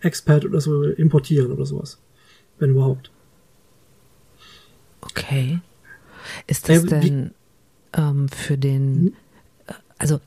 [0.00, 1.98] Expert oder so importieren oder sowas.
[2.58, 3.10] Wenn überhaupt.
[5.00, 5.60] Okay.
[6.46, 7.34] Ist das äh, denn.
[7.92, 9.12] ähm, für den, mhm.
[9.98, 10.20] also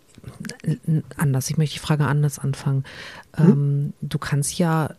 [1.15, 2.83] anders, ich möchte die Frage anders anfangen.
[3.37, 3.49] Mhm.
[3.49, 4.95] Ähm, du kannst ja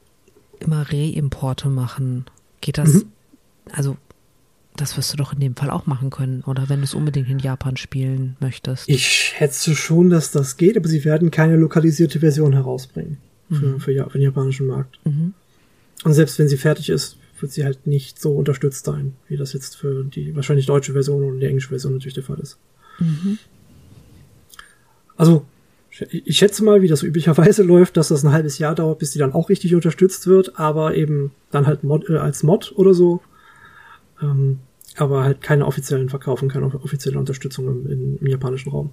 [0.61, 2.27] immer Reimporte machen.
[2.61, 3.05] Geht das, mhm.
[3.73, 3.97] also
[4.77, 7.29] das wirst du doch in dem Fall auch machen können, oder wenn du es unbedingt
[7.29, 8.89] in Japan spielen möchtest.
[8.89, 13.81] Ich schätze schon, dass das geht, aber sie werden keine lokalisierte Version herausbringen für, mhm.
[13.81, 14.99] für, für, den japanischen Markt.
[15.05, 15.35] Mhm.
[16.05, 19.53] Und selbst wenn sie fertig ist, wird sie halt nicht so unterstützt sein, wie das
[19.53, 22.59] jetzt für die wahrscheinlich deutsche Version und die englische Version natürlich der Fall ist.
[22.99, 23.39] Mhm.
[25.19, 25.45] Also,
[26.09, 29.19] ich schätze mal, wie das üblicherweise läuft, dass das ein halbes Jahr dauert, bis die
[29.19, 33.21] dann auch richtig unterstützt wird, aber eben dann halt Mod, äh, als Mod oder so.
[34.23, 34.61] Ähm,
[34.97, 38.91] aber halt keine offiziellen Verkauf und keine offizielle Unterstützung im, im, im japanischen Raum.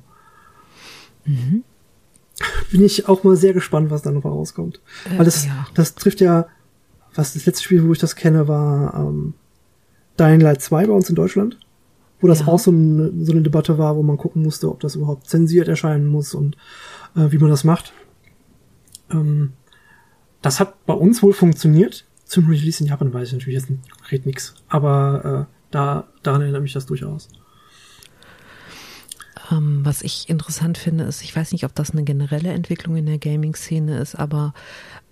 [1.25, 1.63] Mhm.
[2.71, 4.81] Bin ich auch mal sehr gespannt, was da noch rauskommt.
[5.05, 5.67] Äh, Weil das, ja.
[5.73, 6.47] das trifft ja,
[7.13, 9.33] was das letzte Spiel, wo ich das kenne, war ähm,
[10.19, 11.57] Dying Light 2 bei uns in Deutschland.
[12.19, 12.47] Wo das ja.
[12.47, 15.67] auch so, ein, so eine Debatte war, wo man gucken musste, ob das überhaupt zensiert
[15.67, 16.55] erscheinen muss und
[17.15, 17.93] äh, wie man das macht.
[19.11, 19.53] Ähm,
[20.41, 22.05] das hat bei uns wohl funktioniert.
[22.23, 24.55] Zum Release in Japan weiß ich natürlich jetzt konkret nichts.
[24.67, 27.29] Aber äh, da, daran erinnert mich das durchaus.
[29.51, 33.05] Ähm, was ich interessant finde, ist, ich weiß nicht, ob das eine generelle Entwicklung in
[33.05, 34.53] der Gaming-Szene ist, aber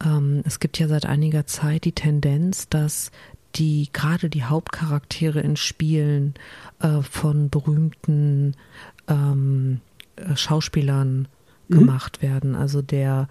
[0.04, 3.12] ähm, es gibt ja seit einiger Zeit die Tendenz, dass
[3.56, 6.34] die gerade die Hauptcharaktere in Spielen
[6.80, 8.56] äh, von berühmten
[9.08, 9.82] ähm,
[10.16, 11.28] äh, Schauspielern
[11.68, 11.74] mhm.
[11.74, 12.56] gemacht werden.
[12.56, 13.28] Also der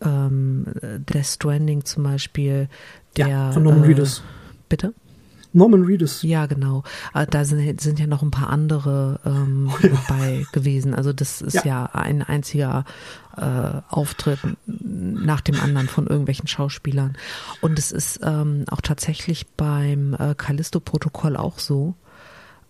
[0.00, 2.68] ähm, Death Stranding zum Beispiel,
[3.16, 4.06] der ja, von Norman äh,
[4.68, 4.94] Bitte?
[5.52, 6.22] Norman Reedus.
[6.22, 6.82] Ja, genau.
[7.14, 9.92] Äh, da sind, sind ja noch ein paar andere ähm, oh, ja.
[10.08, 10.94] dabei gewesen.
[10.94, 12.84] Also das ist ja, ja ein einziger
[13.36, 17.16] äh, Auftritt nach dem anderen von irgendwelchen Schauspielern.
[17.60, 21.94] Und es ist ähm, auch tatsächlich beim äh, Callisto-Protokoll auch so.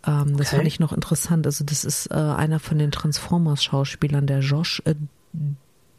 [0.07, 0.57] Ähm, das okay.
[0.57, 1.47] fand ich noch interessant.
[1.47, 4.95] Also das ist äh, einer von den Transformers-Schauspielern, der Josh äh,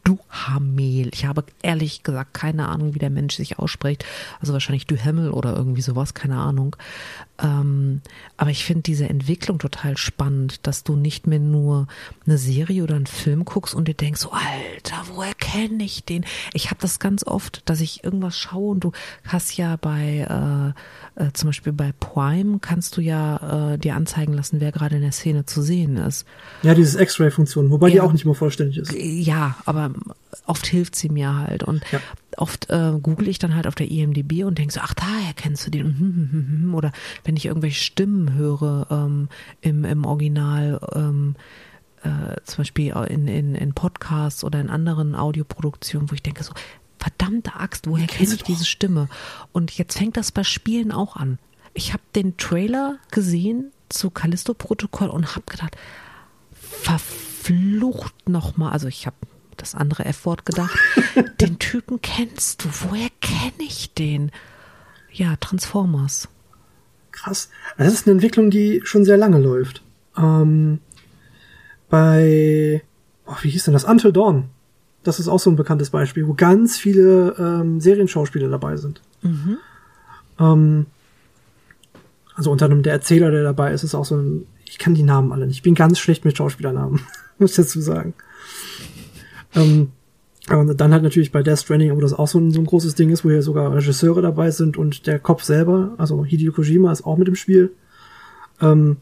[0.08, 1.10] Duhamel.
[1.12, 4.06] Ich habe ehrlich gesagt keine Ahnung, wie der Mensch sich ausspricht.
[4.40, 6.76] Also wahrscheinlich Duhamel oder irgendwie sowas, keine Ahnung.
[7.40, 8.00] Ähm,
[8.38, 11.86] aber ich finde diese Entwicklung total spannend, dass du nicht mehr nur
[12.26, 16.24] eine Serie oder einen Film guckst und dir denkst, so, Alter, woher kenne ich den?
[16.54, 18.92] Ich habe das ganz oft, dass ich irgendwas schaue und du
[19.26, 20.74] hast ja bei,
[21.16, 24.96] äh, äh, zum Beispiel bei Prime, kannst du ja äh, dir anzeigen lassen, wer gerade
[24.96, 26.26] in der Szene zu sehen ist.
[26.62, 28.92] Ja, dieses X-Ray-Funktion, wobei ja, die auch nicht mehr vollständig ist.
[28.94, 29.90] Ja, aber
[30.46, 31.62] oft hilft sie mir halt.
[31.62, 32.00] Und ja.
[32.36, 35.66] oft äh, google ich dann halt auf der IMDB und denke so, ach, daher kennst
[35.66, 35.86] du den.
[35.86, 36.92] Mhm, mhm, mhm, Oder
[37.24, 39.28] wenn ich irgendwelche Stimmen höre ähm,
[39.60, 41.36] im, im Original, ähm,
[42.02, 46.52] äh, zum Beispiel in, in, in Podcasts oder in anderen Audioproduktionen, wo ich denke so,
[46.98, 49.08] verdammte Axt, woher kenne ich diese Stimme?
[49.52, 51.38] Und jetzt fängt das bei Spielen auch an.
[51.74, 55.76] Ich habe den Trailer gesehen zu Callisto-Protokoll und habe gedacht,
[56.52, 59.16] verflucht nochmal, also ich habe
[59.60, 60.78] das andere F-Wort gedacht.
[61.40, 62.68] den Typen kennst du.
[62.88, 64.30] Woher kenne ich den?
[65.12, 66.28] Ja, Transformers.
[67.12, 67.50] Krass.
[67.76, 69.82] Das ist eine Entwicklung, die schon sehr lange läuft.
[70.16, 70.80] Ähm,
[71.88, 72.82] bei,
[73.26, 73.84] oh, wie hieß denn das?
[73.84, 74.44] Until Dawn.
[75.02, 79.00] Das ist auch so ein bekanntes Beispiel, wo ganz viele ähm, Serienschauspieler dabei sind.
[79.22, 79.58] Mhm.
[80.38, 80.86] Ähm,
[82.34, 85.02] also unter anderem der Erzähler, der dabei ist, ist auch so ein, ich kann die
[85.02, 85.56] Namen alle nicht.
[85.56, 87.00] Ich bin ganz schlecht mit Schauspielernamen,
[87.38, 88.14] muss ich dazu sagen.
[89.58, 89.92] Ähm,
[90.50, 92.94] und dann halt natürlich bei Death Stranding, wo das auch so ein, so ein großes
[92.94, 96.90] Ding ist, wo hier sogar Regisseure dabei sind und der Kopf selber, also Hideo Kojima
[96.90, 97.72] ist auch mit im Spiel.
[98.60, 98.96] Ähm,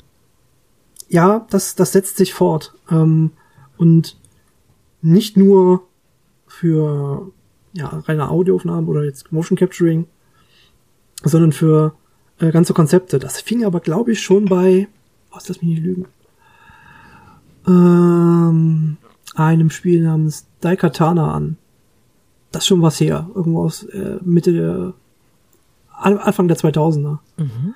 [1.09, 2.75] ja, das, das setzt sich fort.
[2.90, 3.31] Ähm,
[3.77, 4.16] und
[5.03, 5.83] nicht nur
[6.49, 7.31] für
[7.75, 10.07] ja, reine Audioaufnahmen oder jetzt Motion Capturing,
[11.23, 11.95] sondern für
[12.40, 13.19] äh, ganze Konzepte.
[13.19, 14.88] Das fing aber, glaube ich, schon bei,
[15.31, 16.07] was lass mich nicht lügen,
[17.69, 18.97] ähm,
[19.37, 21.57] einem Spiel namens Daikatana an.
[22.53, 23.29] Das ist schon was her.
[23.35, 24.94] Irgendwo aus äh, Mitte der
[25.92, 27.18] Anfang der 2000er.
[27.37, 27.75] Mhm.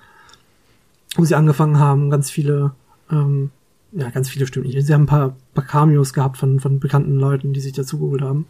[1.17, 2.73] Wo sie angefangen haben, ganz viele,
[3.11, 3.51] ähm,
[3.93, 4.87] ja, ganz viele stimmt nicht.
[4.87, 8.47] Sie haben ein paar, paar Cameos gehabt von, von bekannten Leuten, die sich dazugeholt haben.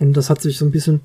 [0.00, 1.00] Und das hat sich so ein bisschen,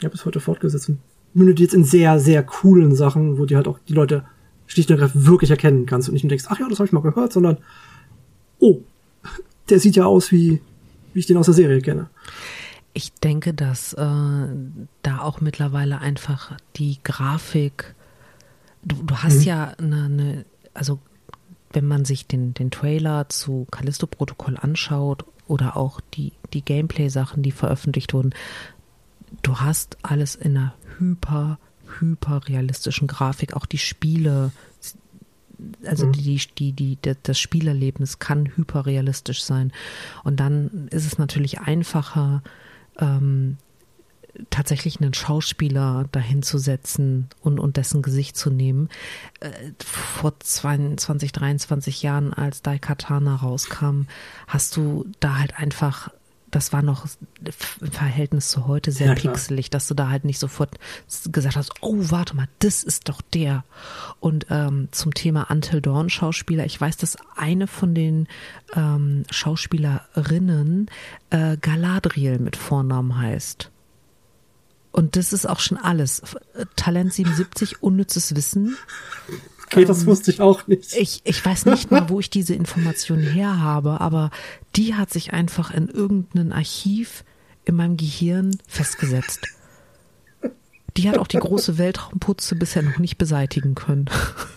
[0.00, 0.90] ja, bis heute fortgesetzt.
[1.34, 4.24] Mündet jetzt in sehr, sehr coolen Sachen, wo die halt auch die Leute
[4.66, 6.92] schlicht und ergreifend wirklich erkennen kannst und nicht nur denkst, ach ja, das habe ich
[6.92, 7.58] mal gehört, sondern,
[8.58, 8.80] oh,
[9.70, 10.60] der sieht ja aus wie,
[11.12, 12.08] wie ich den aus der Serie kenne.
[12.92, 13.96] Ich denke, dass äh,
[15.02, 17.94] da auch mittlerweile einfach die Grafik,
[18.82, 19.42] du, du hast mhm.
[19.42, 20.98] ja eine, eine, also
[21.72, 27.52] wenn man sich den, den Trailer zu Callisto-Protokoll anschaut oder auch die, die Gameplay-Sachen, die
[27.52, 28.34] veröffentlicht wurden,
[29.42, 31.58] du hast alles in einer hyper,
[32.00, 33.54] hyper realistischen Grafik.
[33.54, 34.50] Auch die Spiele
[35.84, 36.12] also mhm.
[36.12, 39.72] die, die, die, das Spielerlebnis kann hyperrealistisch sein.
[40.24, 42.42] Und dann ist es natürlich einfacher,
[42.98, 43.58] ähm,
[44.50, 48.88] tatsächlich einen Schauspieler dahin zu setzen und, und dessen Gesicht zu nehmen.
[49.40, 49.50] Äh,
[49.84, 54.02] vor 22, 23 Jahren, als Daikatana rauskam,
[54.46, 56.10] hast du da halt einfach
[56.50, 57.06] das war noch
[57.80, 60.78] im Verhältnis zu heute sehr ja, pixelig, dass du da halt nicht sofort
[61.30, 63.64] gesagt hast, oh, warte mal, das ist doch der.
[64.20, 68.28] Und ähm, zum Thema Until Dawn Schauspieler, ich weiß, dass eine von den
[68.74, 70.90] ähm, Schauspielerinnen
[71.30, 73.70] äh, Galadriel mit Vornamen heißt.
[74.90, 76.22] Und das ist auch schon alles.
[76.76, 78.76] Talent 77, unnützes Wissen.
[79.70, 80.94] Okay, das ähm, wusste ich auch nicht.
[80.94, 84.30] Ich, ich weiß nicht mal, wo ich diese Information her habe, aber
[84.76, 87.24] die hat sich einfach in irgendeinem Archiv
[87.64, 89.46] in meinem Gehirn festgesetzt.
[90.98, 94.06] Die hat auch die große Weltraumputze bisher noch nicht beseitigen können.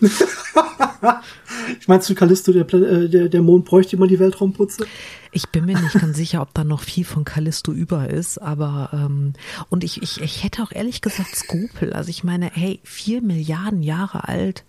[1.80, 4.86] ich meinst du, Callisto, der, äh, der, der Mond bräuchte immer die Weltraumputze?
[5.30, 8.90] Ich bin mir nicht ganz sicher, ob da noch viel von Callisto über ist, aber
[8.92, 9.34] ähm,
[9.70, 11.92] und ich, ich, ich hätte auch ehrlich gesagt Skrupel.
[11.92, 14.64] Also ich meine, hey, vier Milliarden Jahre alt,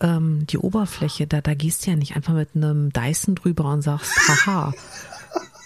[0.00, 3.82] ähm, die Oberfläche, da, da gehst du ja nicht einfach mit einem Dyson drüber und
[3.82, 4.72] sagst, haha.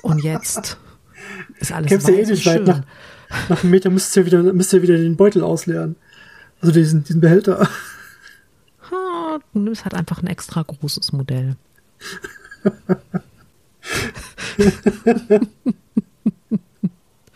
[0.03, 0.79] Und jetzt
[1.61, 2.67] ist alles Kämpfst ja eh nicht weit.
[2.67, 2.83] Nach,
[3.49, 5.97] nach einem Meter müsst ihr wieder, müsst ihr wieder den Beutel ausleeren.
[6.61, 7.69] Also diesen, diesen Behälter.
[8.91, 11.57] Ha, du nimmst halt einfach ein extra großes Modell.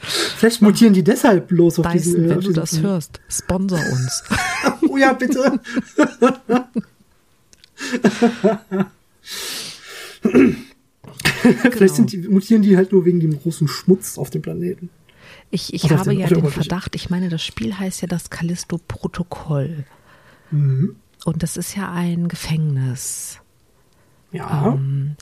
[0.01, 4.23] Vielleicht mutieren die deshalb bloß auf Dyson, diesen, wenn du das hörst, sponsor uns.
[4.89, 5.61] oh ja, bitte.
[11.43, 11.95] Vielleicht genau.
[11.95, 14.91] sind die, mutieren die halt nur wegen dem großen Schmutz auf dem Planeten.
[15.51, 19.85] Ich, ich habe ja den Verdacht, ich meine, das Spiel heißt ja das Callisto-Protokoll.
[20.51, 20.97] Mhm.
[21.25, 23.41] Und das ist ja ein Gefängnis.
[24.31, 24.75] Ja.
[24.75, 25.17] Ähm,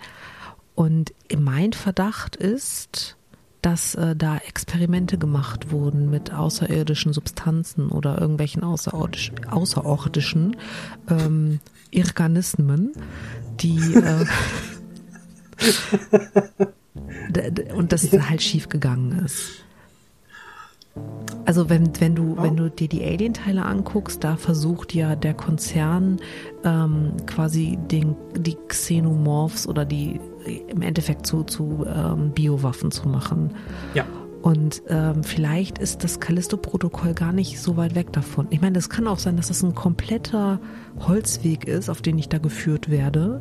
[0.75, 3.17] und mein Verdacht ist,
[3.63, 10.57] dass äh, da Experimente gemacht wurden mit außerirdischen Substanzen oder irgendwelchen außerirdischen, außerirdischen
[11.09, 11.61] ähm,
[11.95, 12.93] Organismen,
[13.61, 14.25] die äh,
[17.75, 19.66] und das halt schief gegangen ist.
[21.47, 26.19] Also wenn, wenn du, wenn du dir die Alien-Teile anguckst, da versucht ja der Konzern
[26.65, 30.21] ähm, quasi den, die Xenomorphs oder die
[30.67, 33.51] im Endeffekt zu, zu ähm, Biowaffen zu machen.
[33.95, 34.05] Ja.
[34.43, 38.49] Und ähm, vielleicht ist das Callisto-Protokoll gar nicht so weit weg davon.
[38.51, 40.61] Ich meine, es kann auch sein, dass das ein kompletter
[41.01, 43.41] Holzweg ist, auf den ich da geführt werde.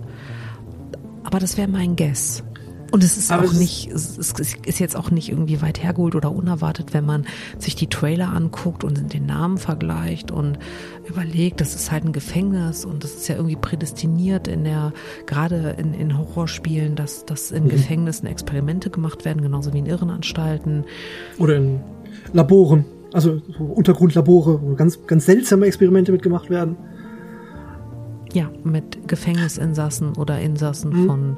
[1.23, 2.43] Aber das wäre mein Guess.
[2.95, 6.31] Und es ist Aber auch nicht, es ist jetzt auch nicht irgendwie weit hergeholt oder
[6.31, 7.25] unerwartet, wenn man
[7.59, 10.57] sich die Trailer anguckt und den Namen vergleicht und
[11.05, 14.93] überlegt, das ist halt ein Gefängnis und das ist ja irgendwie prädestiniert in der,
[15.25, 17.67] gerade in, in Horrorspielen, dass, dass in mhm.
[17.71, 20.85] Gefängnissen Experimente gemacht werden, genauso wie in Irrenanstalten.
[21.37, 21.81] Oder in
[22.31, 26.77] Laboren, also so Untergrundlabore, wo ganz, ganz seltsame Experimente mitgemacht werden.
[28.31, 31.07] Ja, mit Gefängnisinsassen oder Insassen mhm.
[31.07, 31.37] von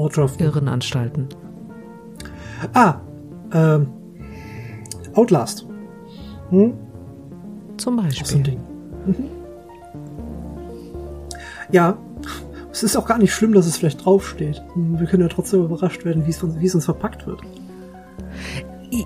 [0.00, 0.42] Ortschaften.
[0.42, 1.28] Irrenanstalten.
[2.74, 2.96] Ah,
[3.52, 3.88] ähm,
[5.14, 5.66] Outlast.
[6.50, 6.74] Hm?
[7.76, 8.26] Zum Beispiel.
[8.26, 8.60] so ein Ding.
[9.06, 9.30] Mhm.
[11.72, 11.96] Ja,
[12.72, 14.62] es ist auch gar nicht schlimm, dass es vielleicht draufsteht.
[14.74, 17.40] Wir können ja trotzdem überrascht werden, wie es, wie es uns verpackt wird.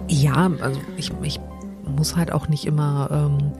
[0.08, 1.40] Ja, also ich, ich
[1.84, 3.52] muss halt auch nicht immer ähm,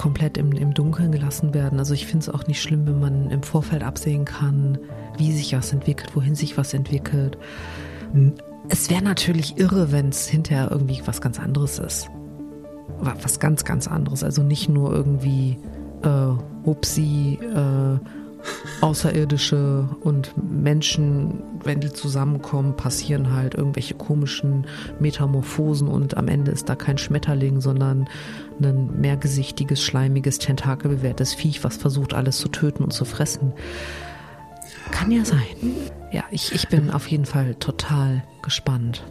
[0.00, 1.78] komplett im, im Dunkeln gelassen werden.
[1.78, 4.78] Also ich finde es auch nicht schlimm, wenn man im Vorfeld absehen kann,
[5.18, 7.36] wie sich was entwickelt, wohin sich was entwickelt.
[8.70, 12.08] Es wäre natürlich irre, wenn es hinterher irgendwie was ganz anderes ist.
[12.98, 14.24] Was ganz, ganz anderes.
[14.24, 15.58] Also nicht nur irgendwie,
[16.02, 17.98] äh, upsie, äh,
[18.80, 24.66] Außerirdische und Menschen, wenn die zusammenkommen, passieren halt irgendwelche komischen
[24.98, 28.08] Metamorphosen und am Ende ist da kein Schmetterling, sondern
[28.60, 33.52] ein mehrgesichtiges, schleimiges, tentakelbewehrtes Viech, was versucht, alles zu töten und zu fressen.
[34.90, 35.44] Kann ja sein.
[36.12, 39.04] Ja, ich, ich bin auf jeden Fall total gespannt.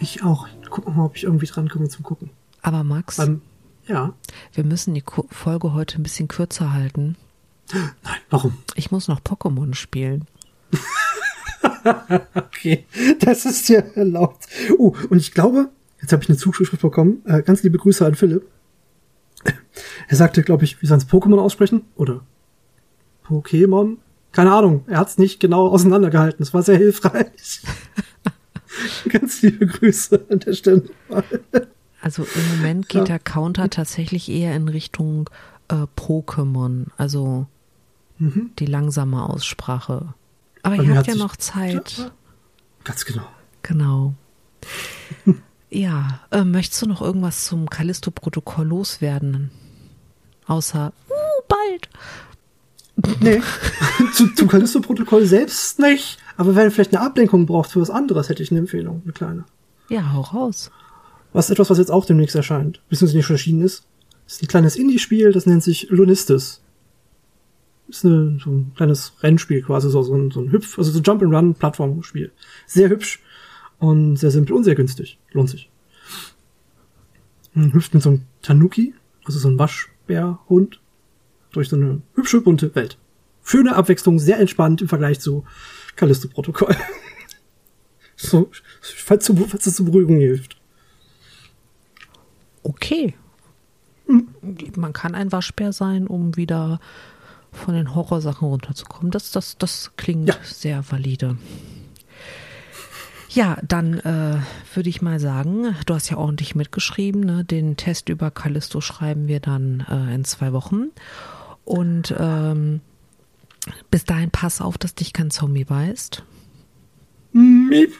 [0.00, 0.48] Ich auch.
[0.68, 2.30] Gucken mal, ob ich irgendwie dran komme zum Gucken.
[2.62, 3.42] Aber Max, ähm,
[3.86, 4.14] ja.
[4.54, 7.16] wir müssen die Folge heute ein bisschen kürzer halten.
[7.72, 8.58] Nein, warum?
[8.74, 10.26] Ich muss noch Pokémon spielen.
[12.34, 12.86] okay,
[13.20, 14.46] das ist ja erlaubt.
[14.78, 15.70] Oh, und ich glaube,
[16.02, 17.22] jetzt habe ich eine Zuschrift bekommen.
[17.24, 18.46] Äh, ganz liebe Grüße an Philipp.
[20.08, 21.86] Er sagte, glaube ich, wie soll es Pokémon aussprechen?
[21.96, 22.20] Oder
[23.26, 23.96] Pokémon?
[24.32, 24.84] Keine Ahnung.
[24.86, 26.42] Er hat es nicht genau auseinandergehalten.
[26.42, 27.62] Es war sehr hilfreich.
[29.08, 30.84] ganz liebe Grüße an der Stelle.
[32.00, 33.04] Also im Moment geht ja.
[33.04, 35.30] der Counter tatsächlich eher in Richtung
[35.68, 37.46] äh, Pokémon, also
[38.22, 38.50] Mhm.
[38.58, 40.14] die langsame Aussprache.
[40.62, 41.98] Aber Bei ihr habt ja noch Zeit.
[41.98, 42.12] Ja,
[42.84, 43.26] Ganz genau.
[43.62, 44.14] Genau.
[45.74, 49.50] Ja, äh, möchtest du noch irgendwas zum Callisto-Protokoll loswerden?
[50.46, 51.88] Außer, uh, bald.
[53.22, 53.40] Nee,
[54.12, 56.18] zum, zum Callisto-Protokoll selbst nicht.
[56.36, 59.14] Aber wenn ihr vielleicht eine Ablenkung braucht für was anderes, hätte ich eine Empfehlung, eine
[59.14, 59.44] kleine.
[59.88, 60.70] Ja, hau raus.
[61.32, 63.86] Was etwas, was jetzt auch demnächst erscheint, beziehungsweise nicht schon erschienen ist.
[64.26, 66.60] Das ist ein kleines Indie-Spiel, das nennt sich Lunistis.
[67.88, 71.00] Ist eine, so ein kleines Rennspiel quasi, so, so ein, so ein Hüpf, also so
[71.00, 72.30] Jump-and-Run-Plattformspiel.
[72.66, 73.22] Sehr hübsch
[73.82, 75.18] und sehr simpel und sehr günstig.
[75.32, 75.68] Lohnt sich.
[77.52, 80.80] Man hüpft mit so einem Tanuki, also so ein Waschbärhund,
[81.50, 82.96] durch so eine hübsche, bunte Welt.
[83.42, 85.44] Schöne Abwechslung, sehr entspannt im Vergleich zu
[85.96, 86.76] Callisto-Protokoll.
[88.16, 90.56] so, falls, zu, falls es zur Beruhigung hilft.
[92.62, 93.14] Okay.
[94.76, 96.78] Man kann ein Waschbär sein, um wieder
[97.50, 99.10] von den Horrorsachen runterzukommen.
[99.10, 100.36] Das, das, das klingt Ja.
[100.44, 101.36] sehr valide.
[103.34, 104.36] Ja, dann äh,
[104.74, 107.22] würde ich mal sagen, du hast ja ordentlich mitgeschrieben.
[107.22, 107.44] Ne?
[107.44, 110.90] Den Test über Callisto schreiben wir dann äh, in zwei Wochen.
[111.64, 112.80] Und ähm,
[113.90, 116.24] bis dahin pass auf, dass dich kein Zombie beißt.
[117.32, 117.94] Miep.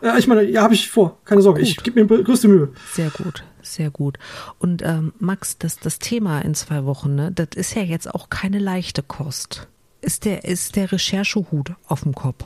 [0.00, 1.18] Ja, ich meine, ja, habe ich vor.
[1.24, 1.84] Keine Sorge, ich Gut.
[1.84, 2.72] gebe mir größte Mühe.
[2.92, 4.18] Sehr gut, sehr gut.
[4.58, 8.30] Und ähm, Max, das, das Thema in zwei Wochen, ne, das ist ja jetzt auch
[8.30, 9.66] keine leichte Kost.
[10.00, 12.44] Ist der, ist der Recherchehut auf dem Kopf?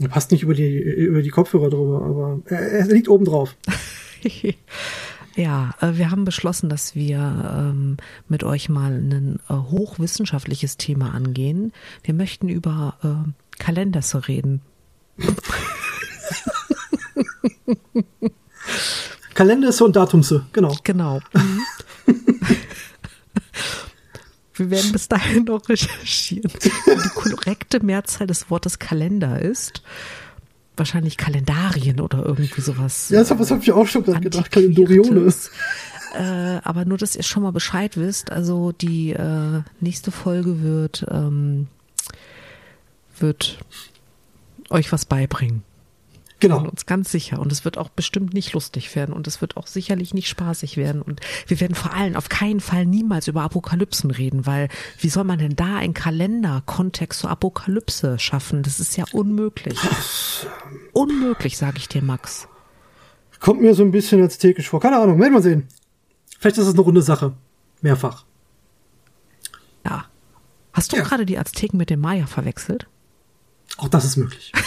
[0.00, 3.56] Er passt nicht über die, über die Kopfhörer drüber, aber er, er liegt oben drauf.
[5.36, 7.18] ja, äh, wir haben beschlossen, dass wir
[7.56, 7.96] ähm,
[8.28, 11.72] mit euch mal ein äh, hochwissenschaftliches Thema angehen.
[12.02, 13.14] Wir möchten über äh,
[13.58, 14.60] Kalenders reden.
[19.34, 20.74] Kalender und Datumse, genau.
[20.82, 21.20] Genau.
[24.56, 26.50] Wir werden bis dahin noch recherchieren.
[26.62, 29.82] Die korrekte Mehrzahl des Wortes Kalender ist
[30.76, 33.08] wahrscheinlich Kalendarien oder irgendwie sowas.
[33.10, 34.50] Ja, das habe hab ich auch schon gedacht.
[34.50, 35.32] Kalendorione.
[36.14, 38.30] Äh, aber nur, dass ihr schon mal Bescheid wisst.
[38.30, 41.68] Also die äh, nächste Folge wird, ähm,
[43.18, 43.58] wird
[44.70, 45.62] euch was beibringen.
[46.38, 46.58] Genau.
[46.68, 47.38] uns ganz sicher.
[47.40, 50.76] Und es wird auch bestimmt nicht lustig werden und es wird auch sicherlich nicht spaßig
[50.76, 51.00] werden.
[51.00, 54.68] Und wir werden vor allem auf keinen Fall niemals über Apokalypsen reden, weil
[54.98, 58.62] wie soll man denn da einen Kalender-Kontext zur Apokalypse schaffen?
[58.62, 59.78] Das ist ja unmöglich.
[60.92, 62.48] Unmöglich, sage ich dir, Max.
[63.40, 64.80] Kommt mir so ein bisschen aztekisch vor.
[64.80, 65.68] Keine Ahnung, werden wir sehen.
[66.38, 67.32] Vielleicht ist es eine runde Sache.
[67.80, 68.24] Mehrfach.
[69.86, 70.04] Ja.
[70.72, 71.02] Hast du Ja.
[71.04, 72.86] gerade die Azteken mit den Maya verwechselt?
[73.78, 74.52] Auch das ist möglich.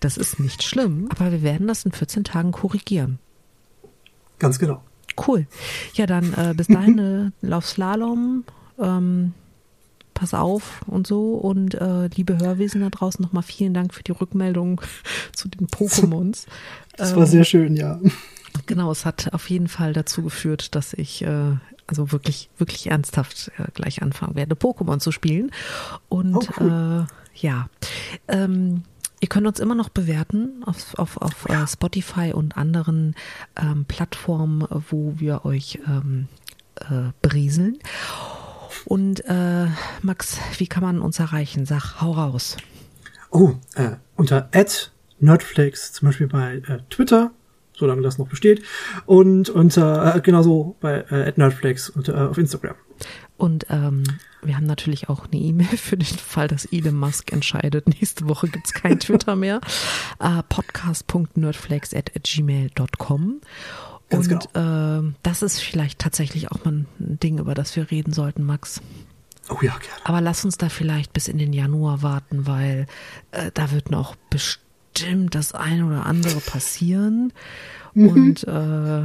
[0.00, 3.18] Das ist nicht schlimm, aber wir werden das in 14 Tagen korrigieren.
[4.38, 4.82] Ganz genau.
[5.26, 5.46] Cool.
[5.94, 8.44] Ja, dann äh, bis dahin äh, lauf Slalom,
[8.78, 9.34] ähm,
[10.14, 11.34] pass auf und so.
[11.34, 14.80] Und äh, liebe Hörwesen da draußen, nochmal vielen Dank für die Rückmeldung
[15.34, 16.46] zu den Pokémons.
[16.98, 17.98] Das war sehr schön, ja.
[18.66, 21.54] Genau, es hat auf jeden Fall dazu geführt, dass ich äh,
[21.86, 25.50] also wirklich, wirklich ernsthaft äh, gleich anfangen werde, Pokémon zu spielen.
[26.10, 27.06] Und Oh, cool.
[27.08, 27.70] äh, ja,
[28.28, 28.82] ähm,
[29.22, 33.14] ihr könnt uns immer noch bewerten auf, auf, auf äh, Spotify und anderen
[33.56, 36.26] ähm, Plattformen, wo wir euch ähm,
[36.74, 37.78] äh, berieseln.
[38.84, 39.68] Und äh,
[40.02, 41.66] Max, wie kann man uns erreichen?
[41.66, 42.56] Sag, hau raus.
[43.30, 44.50] Oh, äh, unter
[45.20, 47.30] @nerdflakes zum Beispiel bei äh, Twitter,
[47.74, 48.62] solange das noch besteht,
[49.06, 52.74] und unter äh, genauso bei äh, @nerdflakes und, äh, auf Instagram.
[53.42, 54.04] Und ähm,
[54.40, 57.88] wir haben natürlich auch eine E-Mail für den Fall, dass Elon Musk entscheidet.
[57.88, 59.60] Nächste Woche gibt's kein Twitter mehr.
[60.20, 63.40] Äh, podcast.nerdflex.gmail.com.
[64.10, 68.12] Ganz Und ähm, das ist vielleicht tatsächlich auch mal ein Ding, über das wir reden
[68.12, 68.80] sollten, Max.
[69.48, 70.04] Oh ja, gerne.
[70.04, 72.86] Aber lass uns da vielleicht bis in den Januar warten, weil
[73.32, 77.32] äh, da wird noch bestimmt das eine oder andere passieren.
[77.96, 79.02] Und äh,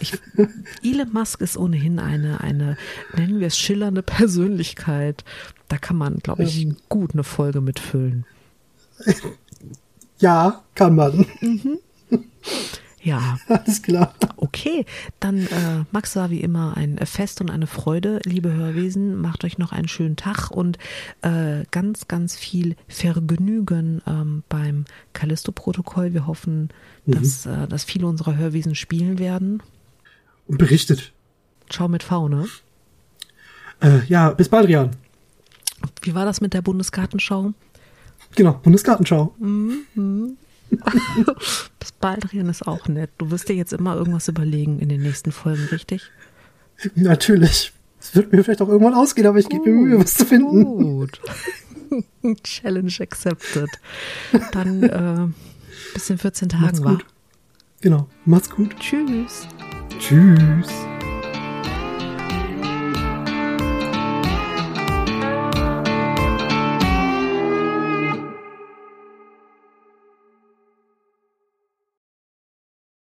[0.00, 0.18] ich,
[0.82, 2.76] Elon Musk ist ohnehin eine, eine,
[3.14, 5.24] nennen wir es schillernde Persönlichkeit.
[5.68, 6.76] Da kann man, glaube ich, Ähm.
[6.88, 8.24] gut eine Folge mitfüllen.
[10.18, 11.26] Ja, kann man.
[13.02, 14.14] Ja, Alles klar.
[14.36, 14.84] okay.
[15.20, 18.18] Dann, äh, Max war wie immer ein Fest und eine Freude.
[18.24, 20.76] Liebe Hörwesen, macht euch noch einen schönen Tag und
[21.22, 26.14] äh, ganz, ganz viel Vergnügen ähm, beim Callisto-Protokoll.
[26.14, 26.70] Wir hoffen,
[27.06, 29.62] dass, äh, dass viele unserer Hörwesen spielen werden.
[30.46, 31.12] Und berichtet.
[31.68, 32.46] Ciao mit V, ne?
[33.80, 34.90] Äh, ja, bis bald, Rian.
[36.02, 37.52] Wie war das mit der Bundesgartenschau?
[38.34, 39.34] Genau, Bundesgartenschau.
[41.78, 43.10] das Baldrian ist auch nett.
[43.18, 46.10] Du wirst dir jetzt immer irgendwas überlegen in den nächsten Folgen, richtig?
[46.94, 47.72] Natürlich.
[48.00, 50.64] Es wird mir vielleicht auch irgendwann ausgehen, aber ich gebe mir Mühe, was zu finden.
[50.64, 51.20] Gut.
[52.42, 53.70] Challenge accepted.
[54.52, 55.28] Dann äh,
[55.94, 56.98] bis in 14 Tagen war.
[57.80, 58.08] Genau.
[58.24, 58.74] Macht's gut.
[58.78, 59.46] Tschüss.
[59.98, 60.68] Tschüss.